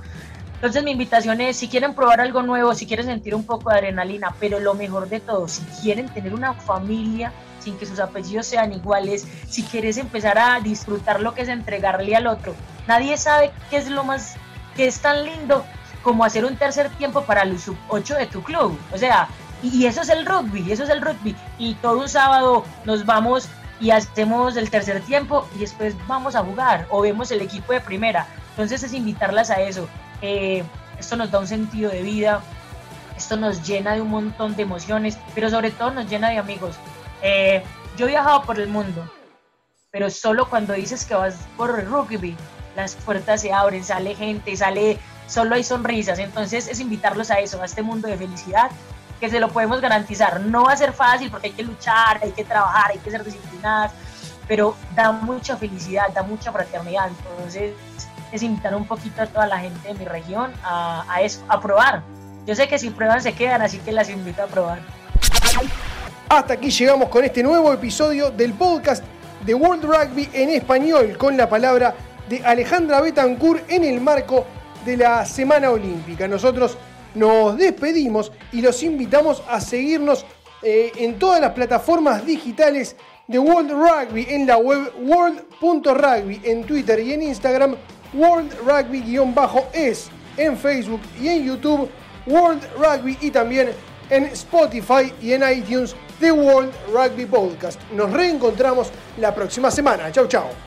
Entonces 0.53 0.83
mi 0.83 0.91
invitación 0.91 1.41
es, 1.41 1.57
si 1.57 1.67
quieren 1.67 1.95
probar 1.95 2.21
algo 2.21 2.43
nuevo, 2.43 2.75
si 2.75 2.85
quieren 2.85 3.07
sentir 3.07 3.33
un 3.33 3.43
poco 3.43 3.71
de 3.71 3.77
adrenalina, 3.77 4.35
pero 4.39 4.59
lo 4.59 4.75
mejor 4.75 5.09
de 5.09 5.19
todo, 5.19 5.47
si 5.47 5.63
quieren 5.81 6.07
tener 6.09 6.35
una 6.35 6.53
familia 6.53 7.33
sin 7.59 7.79
que 7.79 7.87
sus 7.87 7.99
apellidos 7.99 8.45
sean 8.45 8.71
iguales, 8.71 9.25
si 9.49 9.63
quieres 9.63 9.97
empezar 9.97 10.37
a 10.37 10.59
disfrutar 10.59 11.21
lo 11.21 11.33
que 11.33 11.41
es 11.41 11.49
entregarle 11.49 12.15
al 12.15 12.27
otro, 12.27 12.53
nadie 12.87 13.17
sabe 13.17 13.51
qué 13.71 13.77
es 13.77 13.89
lo 13.89 14.03
más, 14.03 14.35
que 14.75 14.85
es 14.85 14.99
tan 14.99 15.25
lindo 15.25 15.65
como 16.01 16.23
hacer 16.23 16.45
un 16.45 16.55
tercer 16.55 16.89
tiempo 16.91 17.23
para 17.23 17.43
el 17.43 17.59
sub 17.59 17.77
8 17.89 18.15
de 18.15 18.25
tu 18.25 18.43
club. 18.43 18.77
O 18.93 18.97
sea, 18.97 19.27
y, 19.63 19.85
eso 19.85 20.01
es 20.01 20.09
el 20.09 20.25
rugby, 20.25 20.71
eso 20.71 20.83
es 20.83 20.89
el 20.89 21.01
rugby. 21.01 21.35
Y 21.57 21.75
todo 21.75 21.99
un 21.99 22.09
sábado 22.09 22.65
nos 22.85 23.05
vamos 23.05 23.47
y 23.79 23.91
hacemos 23.91 24.57
el 24.57 24.69
tercer 24.69 25.01
tiempo 25.01 25.47
y 25.55 25.59
después 25.59 25.95
vamos 26.07 26.35
a 26.35 26.43
jugar 26.43 26.87
o 26.89 27.01
vemos 27.01 27.31
el 27.31 27.41
equipo 27.41 27.73
de 27.73 27.81
primera. 27.81 28.27
Entonces 28.51 28.83
es 28.83 28.93
invitarlas 28.93 29.49
a 29.49 29.61
eso. 29.61 29.87
Eh, 30.21 30.63
esto 30.99 31.15
nos 31.15 31.31
da 31.31 31.39
un 31.39 31.47
sentido 31.47 31.91
de 31.91 32.01
vida, 32.01 32.41
esto 33.17 33.37
nos 33.37 33.65
llena 33.67 33.93
de 33.93 34.01
un 34.01 34.09
montón 34.09 34.55
de 34.55 34.63
emociones, 34.63 35.17
pero 35.33 35.49
sobre 35.49 35.71
todo 35.71 35.91
nos 35.91 36.09
llena 36.09 36.29
de 36.29 36.37
amigos. 36.37 36.75
Eh, 37.21 37.63
yo 37.97 38.05
he 38.05 38.09
viajado 38.09 38.43
por 38.43 38.59
el 38.59 38.67
mundo, 38.67 39.09
pero 39.91 40.09
solo 40.09 40.49
cuando 40.49 40.73
dices 40.73 41.05
que 41.05 41.13
vas 41.13 41.35
por 41.57 41.79
el 41.79 41.85
rugby, 41.85 42.35
las 42.75 42.95
puertas 42.95 43.41
se 43.41 43.51
abren, 43.51 43.83
sale 43.83 44.15
gente, 44.15 44.55
sale 44.55 44.97
solo 45.31 45.55
hay 45.55 45.63
sonrisas. 45.63 46.19
Entonces 46.19 46.67
es 46.67 46.79
invitarlos 46.79 47.31
a 47.31 47.39
eso, 47.39 47.61
a 47.61 47.65
este 47.65 47.81
mundo 47.81 48.07
de 48.07 48.17
felicidad, 48.17 48.69
que 49.19 49.29
se 49.29 49.39
lo 49.39 49.49
podemos 49.49 49.79
garantizar. 49.79 50.41
No 50.41 50.65
va 50.65 50.73
a 50.73 50.77
ser 50.77 50.91
fácil 50.91 51.31
porque 51.31 51.47
hay 51.47 51.53
que 51.53 51.63
luchar, 51.63 52.19
hay 52.21 52.31
que 52.31 52.43
trabajar, 52.43 52.91
hay 52.91 52.97
que 52.97 53.09
ser 53.09 53.23
disciplinadas, 53.23 53.93
pero 54.47 54.75
da 54.93 55.11
mucha 55.13 55.55
felicidad, 55.55 56.09
da 56.13 56.23
mucha 56.23 56.51
fraternidad. 56.51 57.07
Entonces 57.07 57.73
es 58.31 58.43
invitar 58.43 58.75
un 58.75 58.85
poquito 58.85 59.21
a 59.21 59.27
toda 59.27 59.47
la 59.47 59.59
gente 59.59 59.87
de 59.87 59.93
mi 59.93 60.05
región 60.05 60.51
a, 60.63 61.05
a 61.07 61.21
eso, 61.21 61.41
a 61.47 61.61
probar. 61.61 62.03
Yo 62.45 62.55
sé 62.55 62.67
que 62.67 62.77
si 62.77 62.89
prueban 62.89 63.21
se 63.21 63.33
quedan, 63.33 63.61
así 63.61 63.77
que 63.79 63.91
las 63.91 64.09
invito 64.09 64.43
a 64.43 64.47
probar. 64.47 64.79
Hasta 66.27 66.53
aquí 66.53 66.71
llegamos 66.71 67.09
con 67.09 67.23
este 67.23 67.43
nuevo 67.43 67.71
episodio 67.71 68.31
del 68.31 68.53
podcast 68.53 69.03
de 69.45 69.53
World 69.53 69.83
Rugby 69.83 70.29
en 70.33 70.49
español 70.49 71.17
con 71.17 71.37
la 71.37 71.47
palabra 71.47 71.93
de 72.29 72.43
Alejandra 72.45 73.01
Betancourt 73.01 73.69
en 73.69 73.83
el 73.83 73.99
marco 73.99 74.45
de 74.85 74.97
la 74.97 75.25
Semana 75.25 75.71
Olímpica. 75.71 76.27
Nosotros 76.27 76.77
nos 77.15 77.57
despedimos 77.57 78.31
y 78.51 78.61
los 78.61 78.81
invitamos 78.83 79.43
a 79.49 79.59
seguirnos 79.59 80.25
eh, 80.61 80.91
en 80.97 81.17
todas 81.17 81.41
las 81.41 81.51
plataformas 81.51 82.25
digitales 82.25 82.95
de 83.27 83.39
World 83.39 83.71
Rugby 83.71 84.27
en 84.29 84.45
la 84.45 84.57
web 84.57 84.91
world.rugby 84.99 86.41
en 86.43 86.63
Twitter 86.65 86.99
y 86.99 87.13
en 87.13 87.23
Instagram 87.23 87.75
World 88.13 88.53
Rugby-es 88.65 90.09
en 90.37 90.57
Facebook 90.57 91.01
y 91.21 91.29
en 91.29 91.45
YouTube 91.45 91.89
World 92.27 92.61
Rugby 92.77 93.17
y 93.21 93.31
también 93.31 93.69
en 94.09 94.25
Spotify 94.25 95.13
y 95.21 95.31
en 95.33 95.43
iTunes 95.49 95.95
de 96.19 96.31
World 96.31 96.71
Rugby 96.93 97.25
Podcast. 97.25 97.79
Nos 97.93 98.11
reencontramos 98.11 98.91
la 99.17 99.33
próxima 99.33 99.71
semana. 99.71 100.11
Chau 100.11 100.27
chau. 100.27 100.51